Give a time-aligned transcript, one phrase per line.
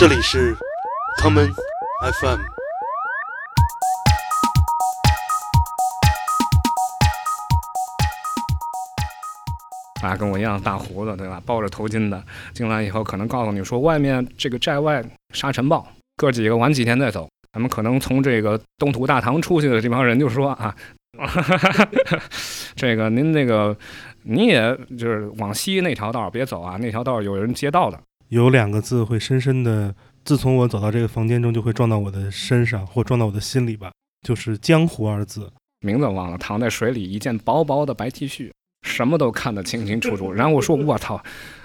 [0.00, 0.56] 这里是
[1.22, 1.52] common
[2.00, 2.40] FM。
[10.02, 11.38] 啊，跟我一样大胡子，对吧？
[11.44, 12.24] 抱着头巾的
[12.54, 15.04] 进来以后，可能告诉你说，外面这个寨外
[15.34, 15.86] 沙尘暴，
[16.16, 17.28] 哥几个晚几天再走。
[17.52, 20.74] 咱们可能从这个东土大唐出去的这帮人就说啊，
[22.74, 23.76] 这个您那个
[24.22, 28.00] 你也就是往西那条道别走啊，那条道有人劫道的。
[28.30, 29.94] 有两个字会深深的，
[30.24, 33.92] 自从我走到这个房间中，就会撞到我的身上，或撞到我的心里吧，
[34.26, 35.52] 就是“江湖”二字。
[35.80, 38.50] 名字忘了，躺在水里，一件薄薄的白 T 恤。
[38.86, 41.22] 什么都看得清清楚楚，然后我说我操，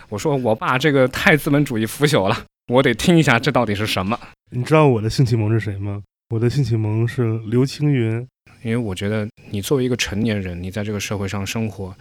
[0.09, 4.19] 我说我爸这个太资本主义腐朽了，我得听一下这到底是什么。
[4.51, 6.01] 你知道我的性启蒙是谁吗？
[6.29, 8.27] 我的性启蒙是刘青云，
[8.63, 11.95] 因为我觉得你作为一个成年人，你在这个社会上生活，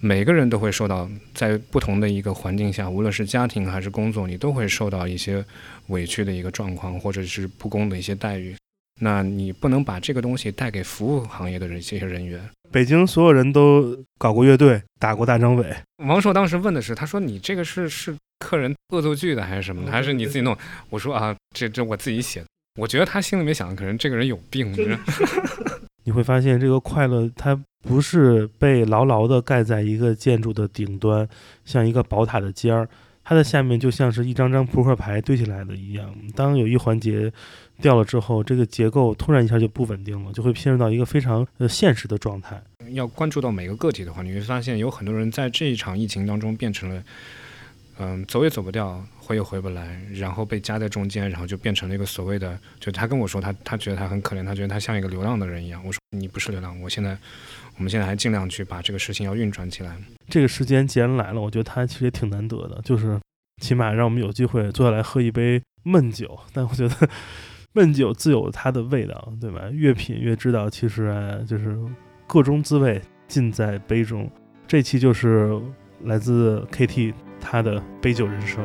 [0.00, 5.44] 每个人都会受到在不同的一个环境下，无论是家庭还是工作，你都会受到一些
[5.88, 8.54] 委屈的一个状况，或者是不公的一些待遇。
[9.00, 12.40] 那你不能把这个东西带给服务行业的这些人员。
[12.70, 15.74] 北京所有人都搞过乐队，打过大张伟。
[16.04, 20.56] 王硕当时问的是，他说你这个是是客人恶作剧的还是什么的，还是你自己弄？
[20.90, 22.46] 我说啊，这这我自己写的。
[22.78, 24.72] 我觉得他心里面想的，可能这个人有病。
[26.08, 31.28] 你会发现，这个快乐它不是被牢牢地盖在一个建筑的顶端，
[31.66, 32.88] 像一个宝塔的尖儿。
[33.22, 37.30] 它的下面就像是一张张扑克牌堆起来的一样，当有一环节
[37.82, 42.58] 掉了之后，这个结构突然一下就不稳定了，就会陷入到一个非常呃现实的状态。
[42.92, 47.02] 要关注到每个个体的话，你会发现有很多人在这一场疫情当中变成了，
[47.98, 55.84] 嗯，走也走不掉，回也回不来，然后被夹在中间，然后就变成了一个所谓的，就他跟我说他他觉得他很可怜，他觉得他像一个流浪的人一样。
[55.84, 57.10] 我说你不是流浪，我现在
[57.76, 59.94] 我们现在还尽量去把这个事情要运转起来。
[60.30, 63.20] 这个时间既然来了，我觉得它其实也挺难得的，就是
[63.60, 66.38] 起码让我们有机会坐下来喝一杯闷酒。
[66.54, 67.08] 但我觉得
[67.74, 69.68] 闷酒自有它的味道，对吧？
[69.70, 71.78] 越品越知道，其实，就是
[72.26, 74.30] 各种滋味尽在杯中。
[74.66, 75.60] 这期就是
[76.04, 78.64] 来自 KT 他的杯酒人生。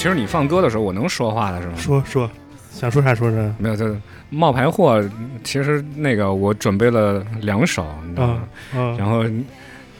[0.00, 1.74] 其实你放歌的时候，我能说话的是吗？
[1.76, 2.30] 说说，
[2.70, 3.54] 想说啥说啥。
[3.58, 3.94] 没有，就
[4.30, 4.98] 冒牌货。
[5.44, 8.40] 其实那个我准备了两首，你知道吗？
[8.74, 9.22] 嗯然后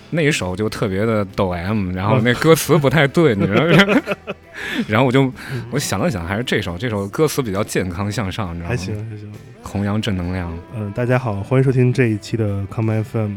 [0.09, 3.62] 那一首就特别的抖 M，然后那歌词不太对，你知道
[3.93, 4.00] 吗？
[4.88, 5.31] 然后我就
[5.71, 8.71] 我想了想，还是这首，这首歌词比较健康向上，你知道吗？
[8.71, 9.31] 还行，还行。
[9.62, 10.50] 弘扬正能量。
[10.75, 13.32] 嗯，大家好，欢迎收听这一期的 Come FM。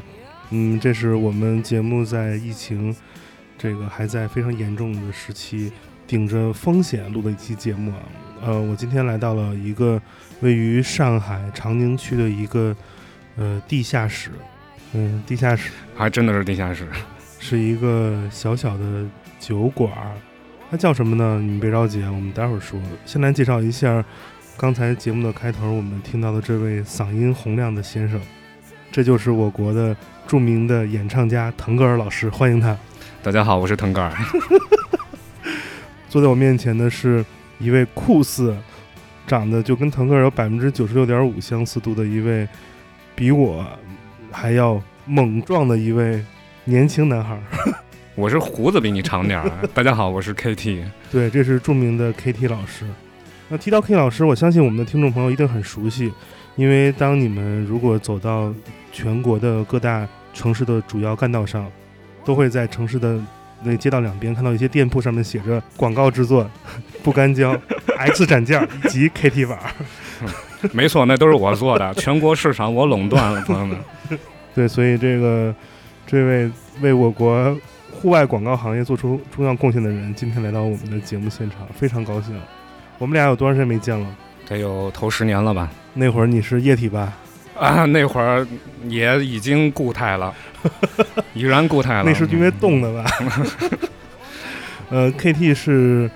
[0.51, 2.95] 嗯，这是我们节目在疫情
[3.57, 5.73] 这个还在非常严重的时期，
[6.05, 7.97] 顶着风险录的一期节目啊。
[8.45, 10.01] 呃，我今天来到了一个
[10.41, 12.75] 位于上海长宁区的一个
[13.37, 14.31] 呃地下室，
[14.93, 16.87] 嗯，地下室还真的是地下室，
[17.39, 19.05] 是一个小小的
[19.39, 20.11] 酒馆儿，
[20.69, 21.39] 它叫什么呢？
[21.41, 22.77] 你们别着急啊，我们待会儿说。
[23.05, 24.03] 先来介绍一下
[24.57, 28.19] 刚才节目的开头我们听到的这位嗓音洪亮的先生，
[28.91, 29.95] 这就是我国的
[30.27, 32.77] 著名的演唱家腾格尔老师，欢迎他。
[33.23, 34.11] 大家好，我是腾格尔。
[36.13, 37.25] 坐在我面前的是
[37.57, 38.55] 一位酷似，
[39.25, 42.47] 长得就跟腾格尔有百分之九十六点五相似度的一位，
[43.15, 43.65] 比我
[44.31, 46.23] 还要猛壮的一位
[46.65, 47.73] 年轻男孩儿。
[48.13, 49.49] 我是胡子比你长点儿。
[49.73, 50.83] 大家好，我是 KT。
[51.11, 52.85] 对，这是著名的 KT 老师。
[53.49, 56.13] 那提到 K 老师，我相信我们的听众朋友一定很熟悉，
[56.55, 58.53] 因为当你们如果走到
[58.91, 61.67] 全国的各大城市的主要干道上，
[62.23, 63.19] 都会在城市的
[63.63, 66.49] 那街道两边看到一些店铺上面写着“广告制作、
[67.01, 67.57] 不干胶、
[67.97, 69.59] X 展件以及 KT 板”。
[70.71, 73.77] 没错，那都是我做的，全国市场我垄断了，朋友们。
[74.55, 75.53] 对，所以这个
[76.07, 76.51] 这位
[76.81, 77.57] 为我国
[77.91, 82.33] 户外广告行业做出重要贡献的人，今天来到我们的节目现场，非常高兴。
[82.97, 84.07] 我们俩有多长时间没见了？
[84.47, 85.69] 得有头十年了吧？
[85.93, 87.13] 那会儿你是液体吧？
[87.57, 88.45] 啊，那会儿
[88.87, 90.33] 也已经固态了，
[91.33, 92.03] 已然固态了。
[92.05, 93.09] 那是因为冻的吧？
[94.89, 96.09] 呃，KT 是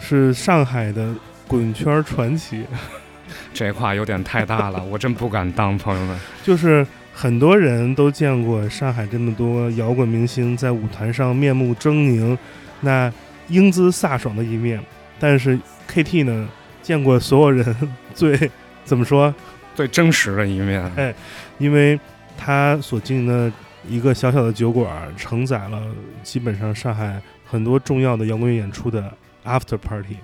[0.00, 1.14] 是上海的
[1.46, 2.64] 滚圈传奇，
[3.52, 6.18] 这话有点太大了，我真不敢当，朋友们。
[6.42, 12.36] 就是很多人都见过上海这么多摇滚明星在舞台上面目狰狞，
[12.80, 13.12] 那
[13.48, 14.80] 英姿飒爽的一面，
[15.18, 15.58] 但是
[15.92, 16.48] KT 呢，
[16.82, 17.74] 见过所有人
[18.14, 18.50] 最
[18.84, 19.32] 怎么说？
[19.78, 20.82] 最真实的一面。
[20.96, 21.14] 哎，
[21.58, 21.96] 因为
[22.36, 23.52] 他所经营的
[23.88, 25.80] 一个小小的酒馆，承载了
[26.24, 29.14] 基本上上海很多重要的摇滚乐演出的
[29.44, 30.16] after party，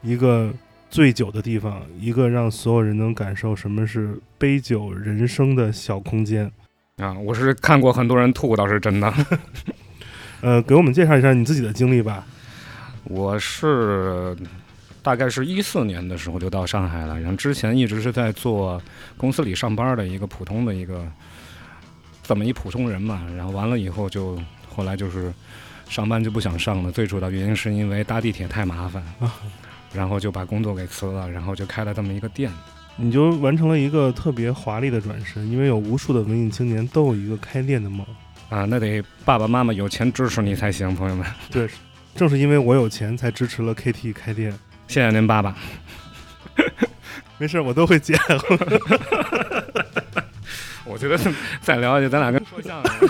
[0.00, 0.52] 一个
[0.88, 6.48] 醉酒的地方，一个让所有人能感受什么是杯酒人生的小空间。
[6.98, 9.12] 啊，我是看过很多人吐，倒是真的。
[10.40, 12.24] 呃，给我们介绍一下你自己的经历吧。
[13.02, 14.36] 我是
[15.02, 18.80] 大概是一四年的时候就到上海了，然后之前一直是在做
[19.16, 21.06] 公司里上班的一个普通的一个
[22.22, 25.32] 这么一普通人嘛，然后完了以后就后来就是
[25.88, 29.02] 上班就不想上了，最主要原因是因为搭地铁太麻烦，
[29.92, 32.50] 然后就把工作给辞了，然后就开了这么一个店。
[33.00, 38.04] 你就完成了一个特别华丽的转身，因为有无数的文艺青年都有一个开店的梦。
[38.48, 41.24] 啊，那得爸爸妈妈有钱支持你才行，朋友们。
[41.50, 41.68] 对，
[42.16, 44.52] 正是因为我有钱，才支持了 KT 开店。
[44.88, 45.54] 谢谢您爸爸。
[47.38, 48.18] 没事，我都会剪。
[50.84, 51.16] 我觉得
[51.60, 53.08] 再聊下去，咱俩跟说相声。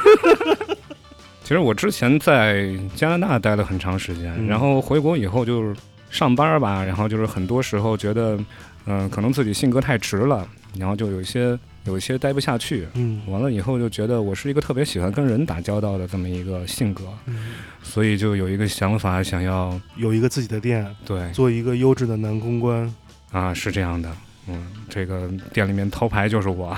[1.43, 5.75] 其实我之前在加拿大待了很长时间，嗯然后回国以后就是
[6.11, 8.39] 上班吧，然后就是很多时候觉得，
[8.87, 10.47] 嗯、可能自己性格太直了，
[10.77, 11.59] 然后就有一些
[11.89, 12.87] 有些待不下去。
[12.95, 22.95] 嗯完了以后就觉得我是一个特别喜欢跟人打交道的这么一个性格，嗯，所以就有一个想法，想要有一个自己的店，对做一个优质的男公关。
[23.33, 24.11] 啊是这样的，
[24.47, 26.77] 嗯，这个店里面头牌就是我，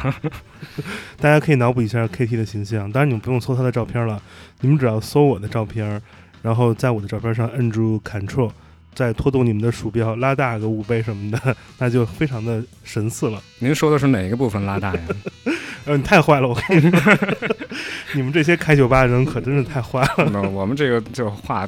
[1.20, 4.20] 大家可以脑补一下 KT 的形象，当然你们不用搜他的照片了，
[4.60, 6.00] 你们只要搜我的照片，
[6.42, 8.50] 然后在我的照片上摁住 Ctrl，
[8.94, 13.42] 再拖动你们的鼠标拉大个五倍什么的， 那就非常的神似了。
[13.58, 15.00] 您说的是哪个部分拉大呀？
[15.86, 17.18] 呃，你太坏了，我跟你说，
[18.14, 20.30] 你们这些开酒吧的人可真是太坏了。
[20.30, 21.66] 那我们这个就话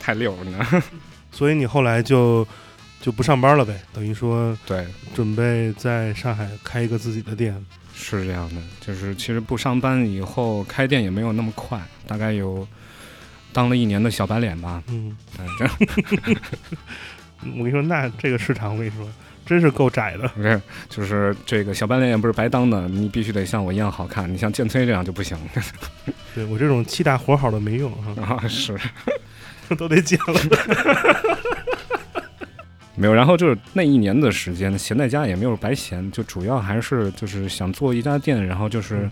[0.00, 0.82] 太溜了呢。
[1.30, 2.46] 所以你后来就
[3.00, 4.84] 就不上班了呗，等于说对，
[5.14, 7.54] 准备在上海开一个自己的店。
[7.94, 12.66] 是这样的，就是其实不上班以后开店也没有那么快，大概有
[13.52, 14.82] 当了一年的小白脸吧。
[14.88, 15.16] 嗯，
[17.58, 19.06] 我跟你说，那这个市场我跟你说，
[19.44, 20.28] 真是够窄的。
[20.28, 24.32] 不是，就是这个小白脸也不是白当的，你必须得像我一样好看。
[24.32, 25.36] 你像建崔这样就不行
[26.34, 28.78] 对我这种气大活好的没用啊， 啊，是
[29.76, 30.40] 都得剪了。
[32.94, 33.12] 没有。
[33.12, 39.10] 然后就是那一年的时间，闲在家也没有白闲，就主要还是就是想做一家店，然后就是。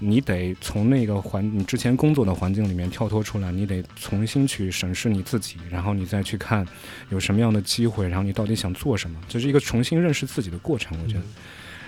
[0.00, 6.66] 你得从那个环你之前工作的环境里面跳脱出来，你得重新去审视你自己，然后你再去看
[7.10, 11.22] 有什么样的机会，然后你到底想做什么，这是一个重新认识自己的过程，我觉得。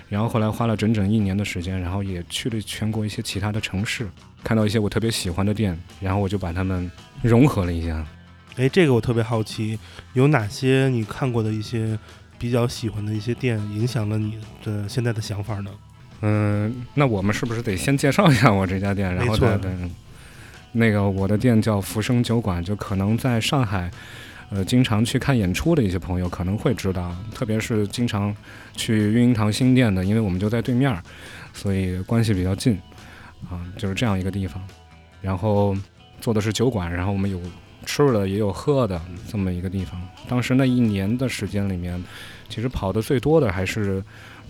[0.09, 4.09] 然后后来花了整整一年的时间，然后也去了全国一些其他的城市，
[4.43, 6.91] 看到一些我特别喜欢的店，然后我就把它们
[7.21, 8.05] 融合了一下。
[8.57, 9.79] 哎，这个我特别好奇，
[10.11, 11.97] 有哪些你看过的一些
[12.37, 15.71] 比较喜欢的一些店，影响了你的现在的想法呢？
[16.21, 19.71] 嗯，那我们是不是得先介绍一下我这家店，然后再没错对。
[20.73, 23.91] 那个我的店叫福生酒馆，就可能在上海，
[24.51, 28.33] 呃，经常去看演出的一些朋友可能会知道，特别是经常
[28.73, 31.03] 去育婴堂新店的，因为我们就在对面儿，
[31.53, 32.79] 所以关系比较近，
[33.49, 34.61] 啊，就是这样一个地方。
[35.21, 35.75] 然后
[36.21, 37.39] 做的是酒馆，然后我们有
[37.85, 40.01] 吃的也有喝的这么一个地方。
[40.29, 42.01] 当时那一年的时间里面，
[42.47, 44.01] 其实跑的最多的还是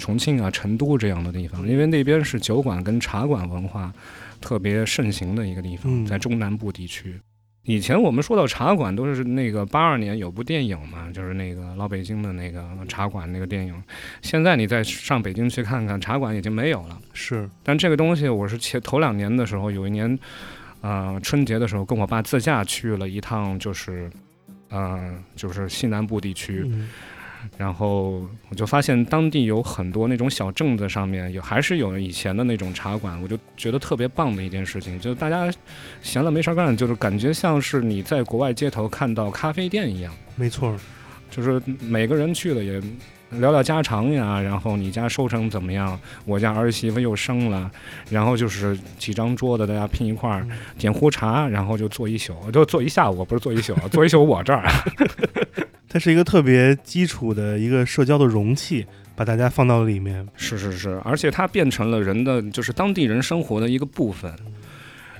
[0.01, 3.93] 重庆啊、成都这样的地方，因为那边是酒馆跟茶馆文化
[4.41, 7.17] 特别盛行的一个地方，嗯在中南部地区。
[7.63, 13.83] 以前我们说到茶馆，都是那个八二年有部电影嘛，就是那个老北京的那个茶馆那个电影。
[14.23, 16.99] 现在你再上北京去看看，茶馆已经没有了。
[17.13, 20.17] 是，但这个东西，我是前头两年的时候，有一年，
[20.81, 24.09] 呃，春节的时候，跟我爸自驾去了一趟，就是，
[24.69, 26.63] 呃，就是西南部地区。
[26.65, 26.89] 嗯
[27.57, 35.51] 然后我就发现当地有很多那种小镇子上面有还是有以前的那种茶馆，我就觉得特别棒的一件事情，就是大家
[36.01, 40.75] 闲了没事干，就是感觉像是你在国外街头看到咖啡店一样，没错，
[41.29, 42.81] 就是每个人去了也
[43.31, 45.97] 聊聊家常呀，然后你家收成怎么样？
[46.25, 47.71] 我家儿媳妇又生了，
[48.09, 50.45] 然后就是几张桌子大家拼一块儿
[50.77, 54.69] 点壶茶，然后就坐一宿，就坐一下午，不是坐一宿，坐一宿我这儿。
[55.91, 60.25] 它是一个特别基础的一个社交的容器，把大家放到里面。
[60.37, 64.33] 是是是，而且它变成了人的就是当地人生活的一个部分。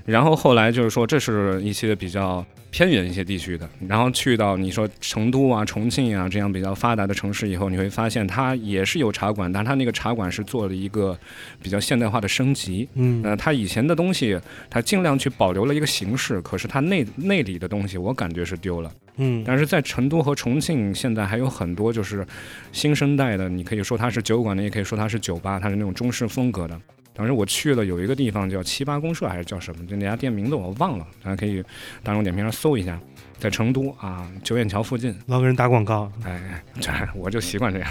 [0.06, 11.18] 然后后来就是说，这是一些比较偏远一些地区的，然后去到你说成都啊、重庆啊这样比较发达的城市以后，你会发现它也是有茶馆，但它那个茶馆是做了一个
[11.62, 12.88] 比较现代化的升级。
[12.96, 14.40] 嗯呃，它以前的东西，
[14.70, 18.92] 它尽量去保留了一个形式，可是它内内里的东西，我感觉是丢了。
[19.18, 22.26] 嗯但是在成都和重庆，现在还有很多就是
[22.72, 26.80] 新生代的，你可以说它是酒馆的，也可以说它是酒吧，它是那种中式风格的。
[27.14, 31.64] 当时我去了有一个地方叫七八公社还是叫什么，就那家店名字我忘了，大家可以
[32.04, 33.00] 大众点评上搜一下，
[33.38, 35.16] 在成都啊九眼桥附近。
[35.28, 36.12] 老给人打广告。
[36.24, 37.90] 哎，哎这我就习惯这样。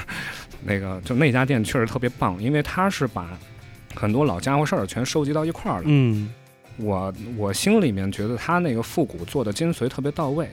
[0.64, 3.38] 那个就那家店确实特别棒，因为他是把
[3.94, 5.84] 很多老家伙事儿全收集到一块儿了。
[5.86, 6.32] 嗯
[6.76, 10.48] 我我心里面觉得他那个复古做的精髓特别到位，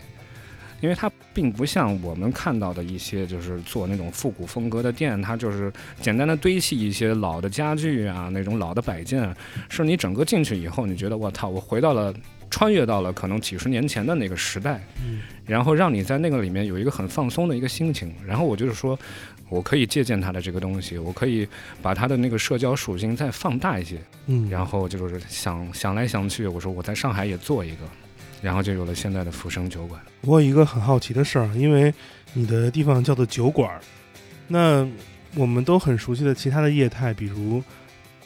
[0.80, 9.36] 因为它并不像我们看到的一些就是做那种复古风格的店，它就是简单的堆砌一些老的家具啊，那种老的摆件，
[9.70, 12.14] 是你整个进去以后，你觉得我操，我回到了。
[12.50, 18.16] 穿越到了可能几十年前的那个时代，嗯然后让你在那个里面有一个很放松的一个心情。
[18.26, 18.98] 然后我就是说，
[19.50, 21.46] 我可以借鉴它的这个东西，我可以
[21.82, 23.98] 把它的那个社交属性再放大一些。
[24.28, 27.84] 嗯，然后就是想想来想去，我说我在上海也做一个，
[28.42, 30.02] 然后就有了现在的福生酒馆。
[30.22, 31.94] 我有一个很好奇的事儿，因为
[32.34, 33.82] 你的地方叫做酒馆儿，
[34.48, 34.88] 那
[35.36, 37.64] 我们都很熟悉的其他的业态，比如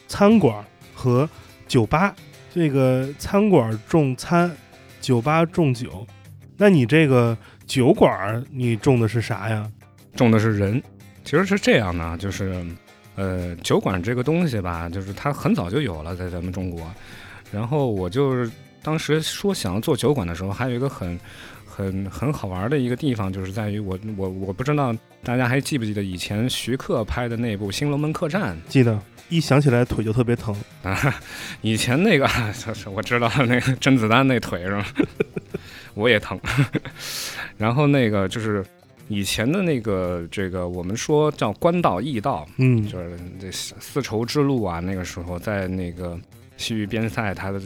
[0.08, 0.64] 餐馆儿
[0.94, 1.28] 和
[1.66, 2.14] 酒吧。
[2.54, 4.50] 这个餐馆儿重餐，
[5.00, 6.06] 酒吧种酒。
[6.58, 9.66] 那你这个酒馆儿，你种的是啥呀？
[10.14, 10.82] 种的是人，
[11.24, 12.62] 其实是这样的，就是
[13.16, 16.86] 呃，酒馆这个东西吧，就是它很早就有了，在咱们中国。
[17.50, 18.50] 然后我就是
[18.82, 21.18] 当时说想要做酒馆的时候，还有一个很
[21.66, 28.98] 很很好玩的一个地方，就是在于我我我不知道大家还记不记得以前徐克拍的那部《新龙门客栈》记得
[29.28, 30.54] 一想起来腿就特别疼。
[30.82, 30.98] 啊，
[31.62, 32.28] 以前那个
[32.64, 34.86] 就是 我知道那个甄子丹那腿是吧？
[35.94, 36.38] 我也疼。
[37.56, 38.64] 然后那个就是
[39.08, 46.18] 以前的那个这个我们说叫官道驿道，嗯就是这丝丝绸之路啊，那个时候在那个
[46.56, 47.60] 西域边塞，他的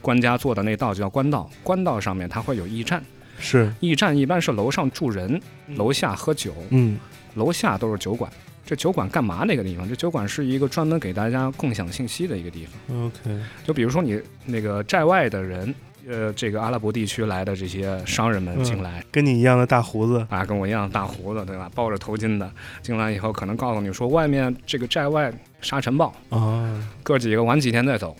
[0.00, 3.02] 官家做的那道就叫官道，官道上面它会有驿站，
[3.38, 6.98] 是，驿站一般是楼上住人，嗯楼下喝酒，嗯
[7.34, 8.30] 楼下都是酒馆。
[8.64, 9.44] 这酒馆干嘛？
[9.46, 13.06] 那个地方，这酒馆是一个专门给大家共享信息的一个地方。
[13.06, 15.74] ，OK，就比如说你那个寨外的人，
[16.06, 20.26] 呃，这个阿拉伯地区来的这些商人们嗯进来、跟你一样的大胡子。
[20.30, 21.70] 啊，跟我一样大胡子，对吧？
[21.74, 22.50] 包着头巾的
[22.82, 28.14] 进来以后，可能告诉你说外面这个寨外沙尘暴，啊，哥几个晚几天再走。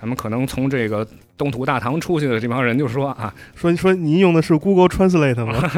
[0.00, 1.06] 咱们可能从这个
[1.38, 5.70] 东土大唐出去的这帮人就说啊，说说您用的是 Google Translate 吗？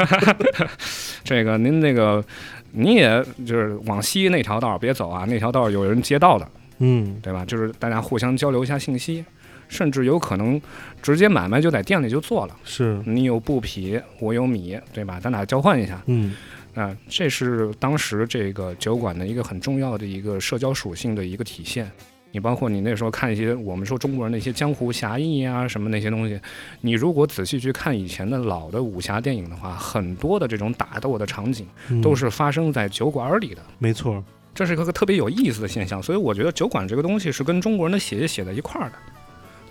[1.23, 2.25] 这个您那个
[2.73, 7.45] 你也就是往西那条道别走啊，那条道有人劫道的，嗯对吧？
[7.45, 9.23] 就是大家互相交流一下信息，
[9.69, 10.61] 甚至有可能
[11.03, 12.57] 直接买卖就在店里就做了。
[12.65, 15.19] 是，你有布匹，我有米，对吧？
[15.21, 16.01] 咱俩交换一下。
[16.07, 16.35] 嗯
[16.75, 21.91] 啊、这是当时这个酒馆的一个很重要的一个社交属性的一个体现。
[22.33, 26.41] 你包括你那时候看一些我们说中国人的一些江湖侠义啊什么那些东西，
[26.81, 33.63] 你如果仔细去看以前的老的武侠电影的话，很多的这种打斗的场景嗯，都是发生在酒馆里的。
[33.79, 34.23] 没错。
[34.53, 38.97] 这是一个特别有意思的现象，所以我觉得酒馆这个东西是跟中国人的血液写在一块儿的，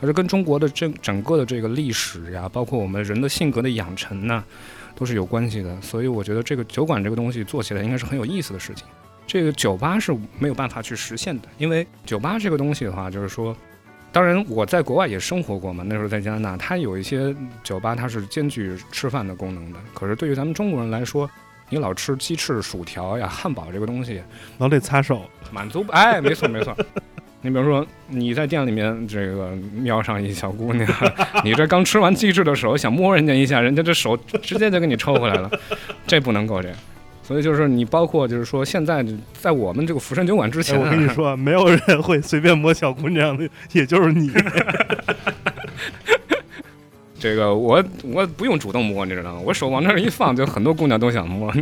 [0.03, 4.43] 它是跟中国的这整个的这个历史呀，包括我们人的性格的养成呐，
[4.95, 5.79] 都是有关系的。
[5.79, 8.85] 所以我觉得这个酒馆这个东西做起来应该是很有意思的事情。
[9.25, 13.55] 这个酒吧是没有办法去实现的，因为酒吧这个东西的话，就是说，
[14.11, 17.33] 当然我在国外也生活过嘛，那时候在加拿大，它有一些
[17.63, 21.31] 酒吧它是兼具吃饭的功能的，可是对于咱们中国人来说，
[21.69, 24.21] 你老吃鸡翅、薯条呀、汉堡这个东西，
[24.57, 25.21] 老得擦手。
[25.49, 26.75] 满足不哎，没错没错。
[27.45, 30.89] 你比如说你在店里面这个瞄上一小姑娘，
[31.43, 35.51] 你这刚吃完鸡翅的时候想摸人家一下，人家这手直接就给你抽回来了，
[36.07, 36.77] 这不能够这样。
[37.21, 44.31] 所以就是你包括就是说现在在我们这个福山酒馆之哎，前、我跟你，说，没有人会随便摸小姑娘的，也就是你。
[47.19, 49.41] 这个我我不用主动摸，你知道吗？
[49.45, 51.53] 我手往那儿一放，就很多姑娘都想摸。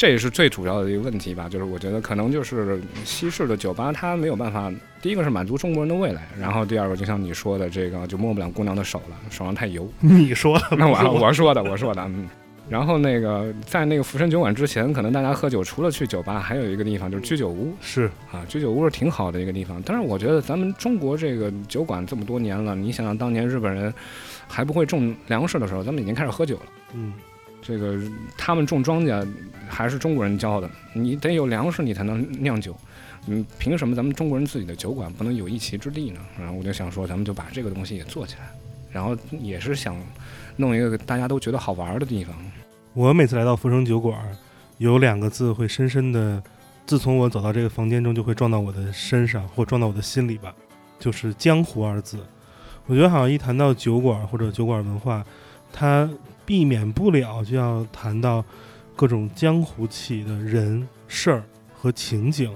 [0.00, 9.86] 这也是最主要的一个问题吧，就是我觉得可能就是西式的酒吧它没有办法，第一个是满足中国人的味蕾，然后第二个就像你说的这个就摸不了姑娘的手了，手上太油。
[10.00, 12.26] 你说的，那我不是我说的我说的，嗯，
[12.66, 19.82] 然后那个在那个福生酒馆之前，可能大家喝酒除了去酒吧，还有一个地方就是居酒屋是啊，居酒屋是挺好的一个地方。
[19.84, 23.92] 但是我觉得咱们中国这个酒馆这么多年了，你想想当年日本人
[24.48, 26.62] 还不会种粮食的时候，咱们已经开始喝酒了。
[26.94, 27.12] 嗯
[27.70, 27.96] 这个
[28.36, 29.24] 他们种庄稼
[29.68, 32.76] 还是中国人教的，你得有粮食你才能酿酒。
[33.28, 36.20] 嗯，凭什么咱们中国人自己的酒馆不能有一席之地呢？
[36.36, 38.50] 然后我就想说，咱们就把这个东西也做起来，
[38.90, 39.96] 然后也是想
[40.56, 42.34] 弄一个大家都觉得好玩的地方。
[42.92, 44.18] 我每次来到福生酒馆，
[44.78, 46.42] 有两个字会深深的，
[46.86, 50.52] 自从我走到这个房间中，就会撞到我的身上，或撞到我的心里吧，
[50.98, 52.18] 就是“江湖”二字。
[52.86, 55.24] 我觉得好像一谈到酒馆或者酒馆文化，
[55.72, 56.10] 它
[56.50, 58.44] 避免不了就要谈到
[58.96, 62.52] 各种江湖气的人、事儿和情景。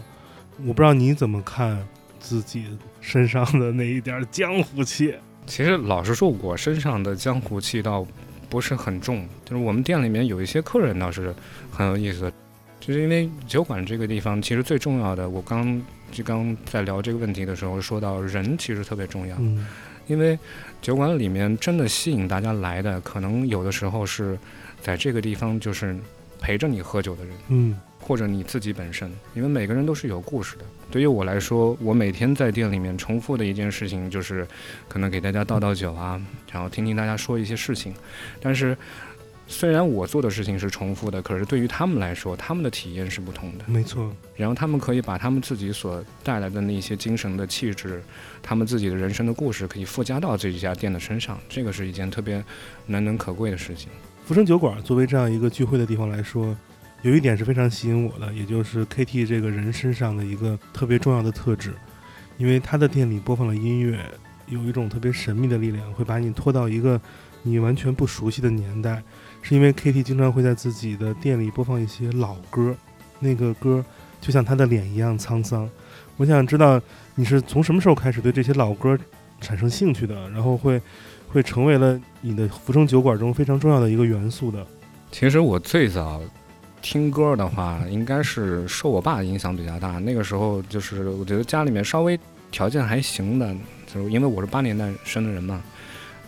[0.67, 1.81] 我不知道你怎么看
[2.19, 2.65] 自己
[3.01, 5.15] 身上的那一点儿江湖气。
[5.47, 8.05] 其实老实说，我身上的江湖气倒
[8.51, 11.33] 不是很重，就是我们店里面有一些客人倒是
[11.71, 12.33] 很有意思的，
[12.81, 19.65] 就是因为酒馆这个地方，其实最重要的，我刚就刚在聊这个问题的时候说到人其实特别重要，嗯
[20.07, 20.39] 因为
[20.83, 24.39] 酒馆里面真的吸引大家来的，可能有的时候是
[24.81, 25.97] 在这个地方就是
[26.41, 27.35] 陪着你喝酒的人。
[27.49, 30.65] 嗯或者你自己本身，因为每个人都是有故事的。
[30.91, 34.47] 对于我来说，我每天在店里面重复的一件事情就是，
[34.87, 36.21] 可能给大家倒倒酒啊，
[36.53, 37.95] 然后听听大家说一些事情。
[38.43, 38.77] 但是，
[39.47, 43.65] 虽然我做的事情是重复的，可是对于他们来说，他们的体验是不同的。
[43.67, 48.03] 没错，然后他们可以把他们自己所带来的那些精神的气质，
[48.43, 51.39] 他们自己的人生的故事，可以附加到这一家店的身上。
[51.49, 52.43] 这个是一件特别
[52.87, 53.91] 难能可贵的事情。
[54.25, 56.57] 福生酒馆作为这样一个聚会的地方来说，
[57.03, 61.75] 有一点是非常吸引我的，也就是 KT 这个人身上的一个特别重要的特质，
[62.39, 64.01] 因为他的店里播放了音乐
[64.49, 66.99] 有一种特别神秘的力量，会把你拖到一个
[67.43, 69.03] 你完全不熟悉的年代。
[69.47, 72.75] 是因为 KT 经常会在自己的店里播放一些老歌，
[73.21, 73.85] 那个歌
[74.19, 75.69] 就像他的脸一样沧桑。
[76.17, 76.81] 我想知道
[77.15, 78.99] 你是从什么时候开始对这些老歌
[79.43, 80.81] 产生兴趣的，然后会
[81.29, 84.67] 会成为了你的福生酒馆中非常重要的一个元素的。
[85.13, 86.23] 其实我最早
[86.81, 89.99] 听歌的话，应该是受我爸影响比较大。
[89.99, 92.19] 那个时候就是我觉得家里面稍微
[92.51, 93.55] 条件还行的，
[93.87, 95.63] 就是因为我是八年代生的人嘛，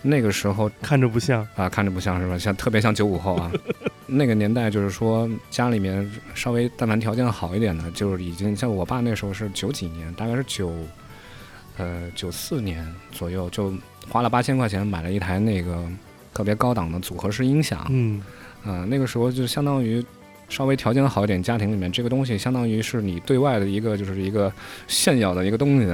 [0.07, 2.37] 那个时候看着不像，啊看着不像是吧？
[2.37, 3.51] 像特别像九五后啊。
[4.09, 10.71] 那个年代就是说家里面稍微但凡条件好一点的，就是已经像我爸那时候是九几年，大概是九
[11.77, 13.73] 呃九四年左右，就
[14.09, 15.85] 花了八千块钱买了一台那个
[16.33, 17.85] 特别高档的组合式音响。
[17.89, 18.23] 嗯，
[18.63, 20.03] 啊、那个时候就相当于
[20.47, 24.49] 稍微条件好一点家庭里面，这个东西相当于是你对外的一个就是一个
[24.87, 25.85] 炫耀的一个东西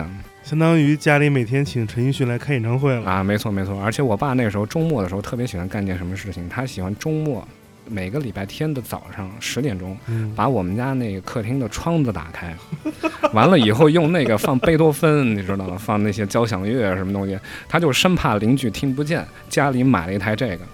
[0.43, 3.09] 相当于家里每天请陈奕迅来开演唱会了。
[3.09, 3.81] 啊，没错没错。
[3.81, 7.47] 而且我爸那个时候周末的时候特别喜欢干件什么事情，他喜欢周末
[7.87, 9.97] 每个礼拜天的早上十点钟。
[10.07, 12.53] 嗯，把我们家那个客厅的窗子打开，
[13.31, 15.77] 完了以后用那个放贝多芬，你知道吗？
[15.79, 20.65] 放那些交响乐什么东西，他就生怕邻居听不见，家里买了一台这个。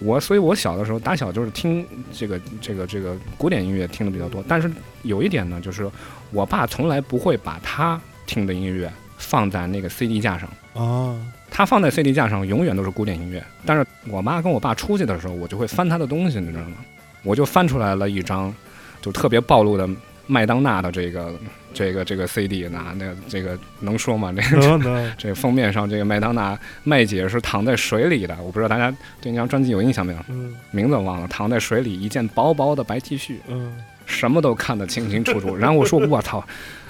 [0.00, 4.70] 我所以，我小的时候打小就是听这个这个这个古典音乐听的比较多，但是
[5.02, 5.90] 有一点呢，就是
[6.30, 10.48] 我爸从来不会把他听的音乐放在那个 CD 架上。
[10.74, 11.16] 啊，
[11.50, 16.76] 他放在 CD 架上永远都是古典音乐，但是我妈跟我爸出去的时候，我就会翻他的东西，你知道吗？
[17.22, 18.54] 我就翻出来了一张，
[19.00, 19.88] 就特别暴露的
[20.26, 21.32] 麦当娜的这个
[21.72, 24.32] 这个这个 CD，那那这个能说吗？
[24.32, 30.18] 这个能能， 这个封面上这个麦当娜麦姐是躺在水里的，我不知道大家对那张专辑有印象没有？
[30.28, 33.72] 嗯名字我忘了，躺在水里，一件薄薄的白 T 恤，嗯，
[34.06, 35.56] 什么都看得清清楚楚。
[35.56, 36.44] 然后我说 我操，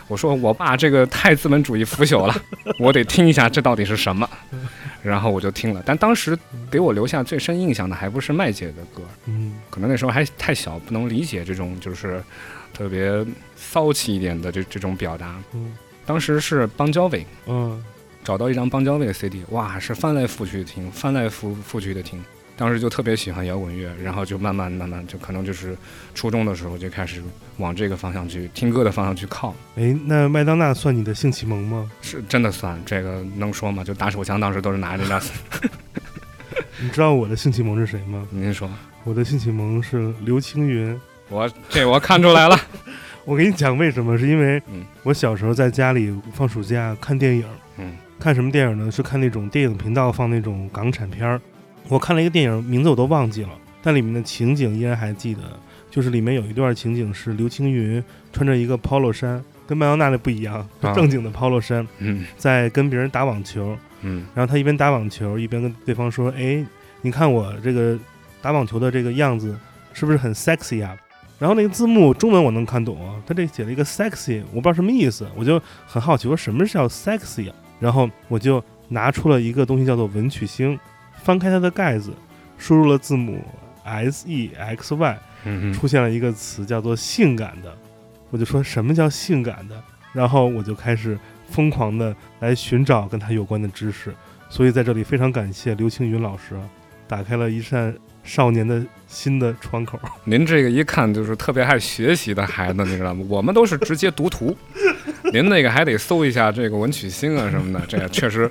[0.09, 2.35] 我说我爸这个太资本主义腐朽了，
[2.79, 4.29] 我得听一下这到底是什么。
[5.03, 6.39] 然后我就听了，但当时
[6.71, 12.23] 给我留下最深印象的还不是麦姐的歌，嗯可能那时候还太小，不能理解这种就是
[12.73, 15.35] 特别骚气一点的这这种表达。
[15.53, 17.83] 嗯当时是邦交委嗯
[18.23, 22.23] 找到一张邦交委的 CD，哇，是翻来覆去的听，翻来覆覆去的听。
[22.57, 25.77] 当时就特别喜欢摇滚乐，然后就慢慢慢慢就可能就是
[26.15, 27.23] 初中的时候就开始
[27.59, 31.91] 往这个方向去听歌的方向去靠，哎，那麦当娜算你的性启蒙吗？
[32.01, 33.83] 是真的算这个能说吗？
[33.83, 35.21] 就打手枪当时都是拿着那，
[36.81, 38.27] 你知道我的性启蒙是谁吗？
[38.31, 38.71] 您说，
[39.03, 40.99] 我的性启蒙是刘青云。
[41.29, 42.57] 我这我看出来了，
[43.25, 47.45] 我给你讲为什么，是因为嗯我小时候在家里放暑假看电影，
[47.79, 48.91] 嗯看什么电影呢？
[48.93, 51.41] 是看那种电影频道放那种港产片儿。
[51.89, 53.51] 我看了一个电影，名字我都忘记了，
[53.83, 55.43] 但里面的情景依然还记得。
[55.91, 63.79] 就是里面有一段情景是刘青云穿着一个 polo 衫，跟麦当娜那不一样， 啊正经的 polo 衫，嗯在跟别人打网球。
[64.03, 66.67] 嗯然后他一边打网球一边跟对方说：“哎，
[67.01, 67.97] 你看我这个
[68.43, 69.57] 打网球的这个样子
[69.93, 70.97] 是不是很 sexy 啊？
[71.39, 77.55] 然后那个字幕中文我能看懂啊，他这写了一个 sexy，我不知道什么意思，我就很好奇，我说什么是叫 sexy 啊？
[77.79, 80.77] 然后我就拿出了一个东西叫做文曲星，
[81.25, 82.13] 翻开它的盖子，
[82.59, 83.43] 输入了字母
[83.83, 87.75] s e x y，嗯出现了一个词叫做性感的，
[88.31, 89.83] 我就说什么叫性感的，
[90.13, 94.15] 然后我就开始疯狂的来寻找跟它有关的知识，
[94.51, 96.63] 所以在这里非常感谢刘青云老师啊，
[97.09, 99.99] 打开了一扇少年的新的窗口。
[100.25, 103.25] 您这个一看就是特别爱学习的孩子，你知道吗？
[103.29, 104.55] 我们都是直接读图，
[105.33, 108.51] 您那个还得搜一下这个文曲星啊什么的，这个确实，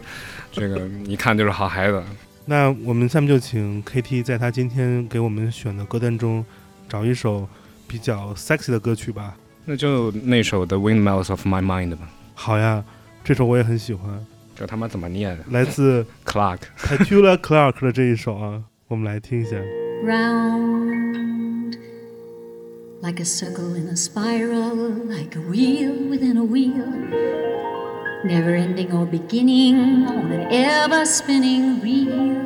[0.52, 2.02] 这个一看就是好孩子。
[2.46, 6.46] 那我们下面就请 KT 在他今天给我们选的歌单中
[6.90, 7.48] 找一首
[7.88, 9.38] 比较 sexy 的歌曲吧。
[9.66, 12.84] 那就那首的《Windmills of My Mind》吧，好呀，
[13.24, 16.60] 这首我也很喜欢，这他妈怎么念来自？Clark。
[16.78, 19.56] Petula Clark 的这一首啊，我们来听一下。
[20.04, 21.78] round
[23.02, 26.84] like a circle in a spiral, like a wheel within a wheel,
[28.24, 32.44] never ending or beginning on an ever spinning reel,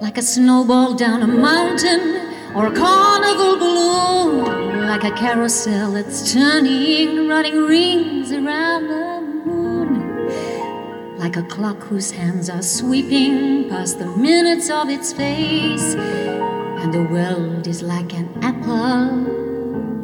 [0.00, 7.26] like a snowball down a mountain or a carnival balloon, like a carousel that's turning,
[7.28, 11.16] running rings around the moon.
[11.18, 15.94] Like a clock whose hands are sweeping past the minutes of its face.
[15.94, 19.24] And the world is like an apple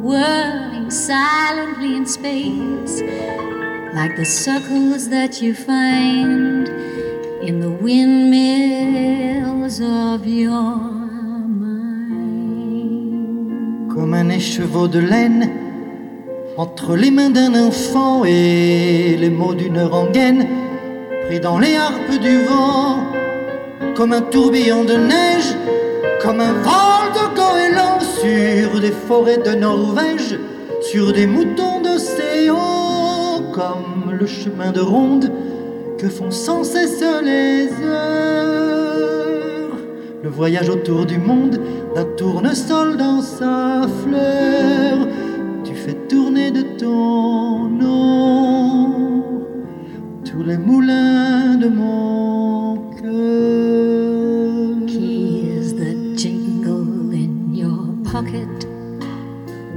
[0.01, 3.01] whirling silently in space,
[3.93, 6.67] like the circles that you find
[7.41, 10.77] in the windmills of your
[11.45, 11.93] mind.
[13.93, 15.51] comme un écheveau de laine
[16.57, 20.47] entre les mains d'un enfant et les mots d'une rengaine
[21.27, 23.03] pris dans les harpes du vent,
[23.95, 25.55] comme un tourbillon de neige,
[26.21, 30.39] comme un vol de goéland sur des forêts de Norvège,
[30.81, 31.72] sur des moutons
[33.53, 35.31] comme le chemin de ronde
[35.99, 39.77] que font sans cesse les heures.
[40.23, 41.59] Le voyage autour du monde
[41.93, 45.07] d'un tournesol dans sa fleur,
[45.63, 49.23] tu fais tourner de ton nom
[50.25, 54.87] tous les moulins de mon cœur.
[54.87, 58.65] Keys that jingle in your pocket,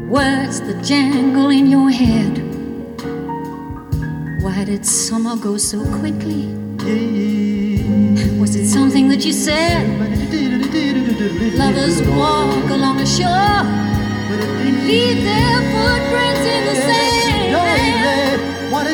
[0.09, 2.36] words that jangle in your head?
[4.57, 6.47] Why did summer go so quickly?
[8.40, 9.87] Was it something that you said?
[11.59, 17.53] Lovers walk along the shore and leave their footprints in the sand.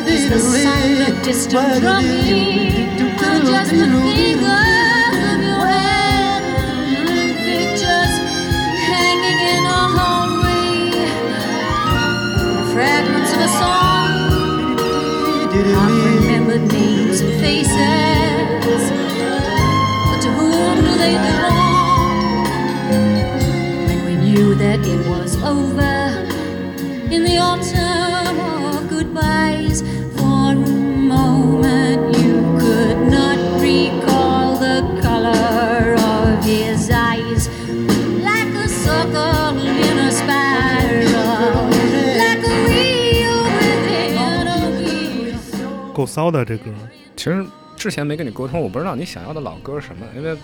[0.05, 6.43] Is the sound of distant drumming or just the fingers of your hand?
[7.47, 8.15] Pictures
[8.91, 10.91] hanging in a hallway,
[12.73, 13.72] fragments of a song,
[16.53, 18.91] unremembered names and faces.
[20.09, 22.45] But to whom do they belong?
[24.05, 26.27] We knew that it was over
[27.11, 28.02] in the autumn
[46.13, 46.65] 骚的这歌，
[47.15, 47.43] 其实
[47.75, 50.37] 之前没跟你沟通，我不知道你想要的老歌是什么，因为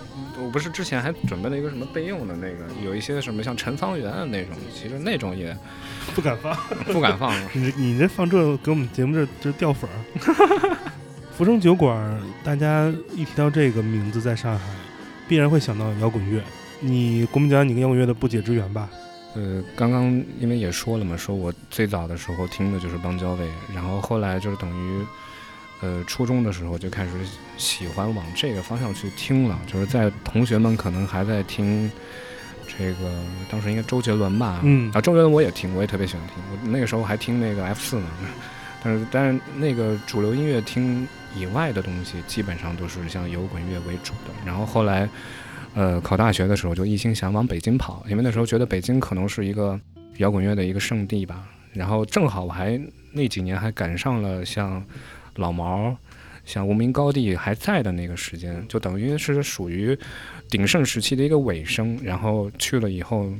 [0.43, 5.55] 我不是之前还准备了一个什么备用的那个，有一些什么像陈方圆啊那种，其实那种也
[6.15, 6.58] 不敢放。
[6.86, 7.32] 不敢放。
[7.53, 10.77] 你你这放这给我们节目这这掉粉儿。
[11.38, 14.65] 福生酒馆，大家一提到这个名字，在上海
[15.27, 16.41] 必然会想到摇滚乐。
[16.79, 18.89] 你给我们讲讲你跟摇滚乐的不解之缘吧。
[19.36, 20.05] 呃，刚刚
[20.39, 25.05] 因为也说了嘛，说我最早的时候听的就是邦交卫，然后后来就是等于，
[25.81, 27.11] 呃，初中的时候就开始
[27.57, 31.91] 喜欢往这个方向去听了，就是在同学们可能还在听
[32.67, 38.07] 这个，当时应该周杰伦吧，嗯啊，周杰伦我也听，我也特别喜欢听，我那个时候还听那个 F 四呢，
[38.83, 45.09] 但是但是那个主流音乐听以外的东西，基本上都是像摇滚乐为主的，然后后来。
[45.75, 49.79] 呃，考大学的时候就一心想往北京跑，因为那时候觉得北京可能是一个
[50.17, 51.47] 摇滚乐的一个圣地吧。
[51.73, 54.83] 然后正好我还那几年还赶上了像
[55.39, 55.95] 老毛、
[56.45, 59.97] 像无名高地还在的那个时间，就等于是属于
[60.49, 61.97] 鼎盛时期的一个尾声。
[62.04, 63.32] 然后去了以后，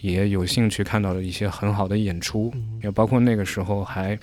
[0.00, 4.18] 也有兴趣看到了一些很好的演出，也包括那个时候还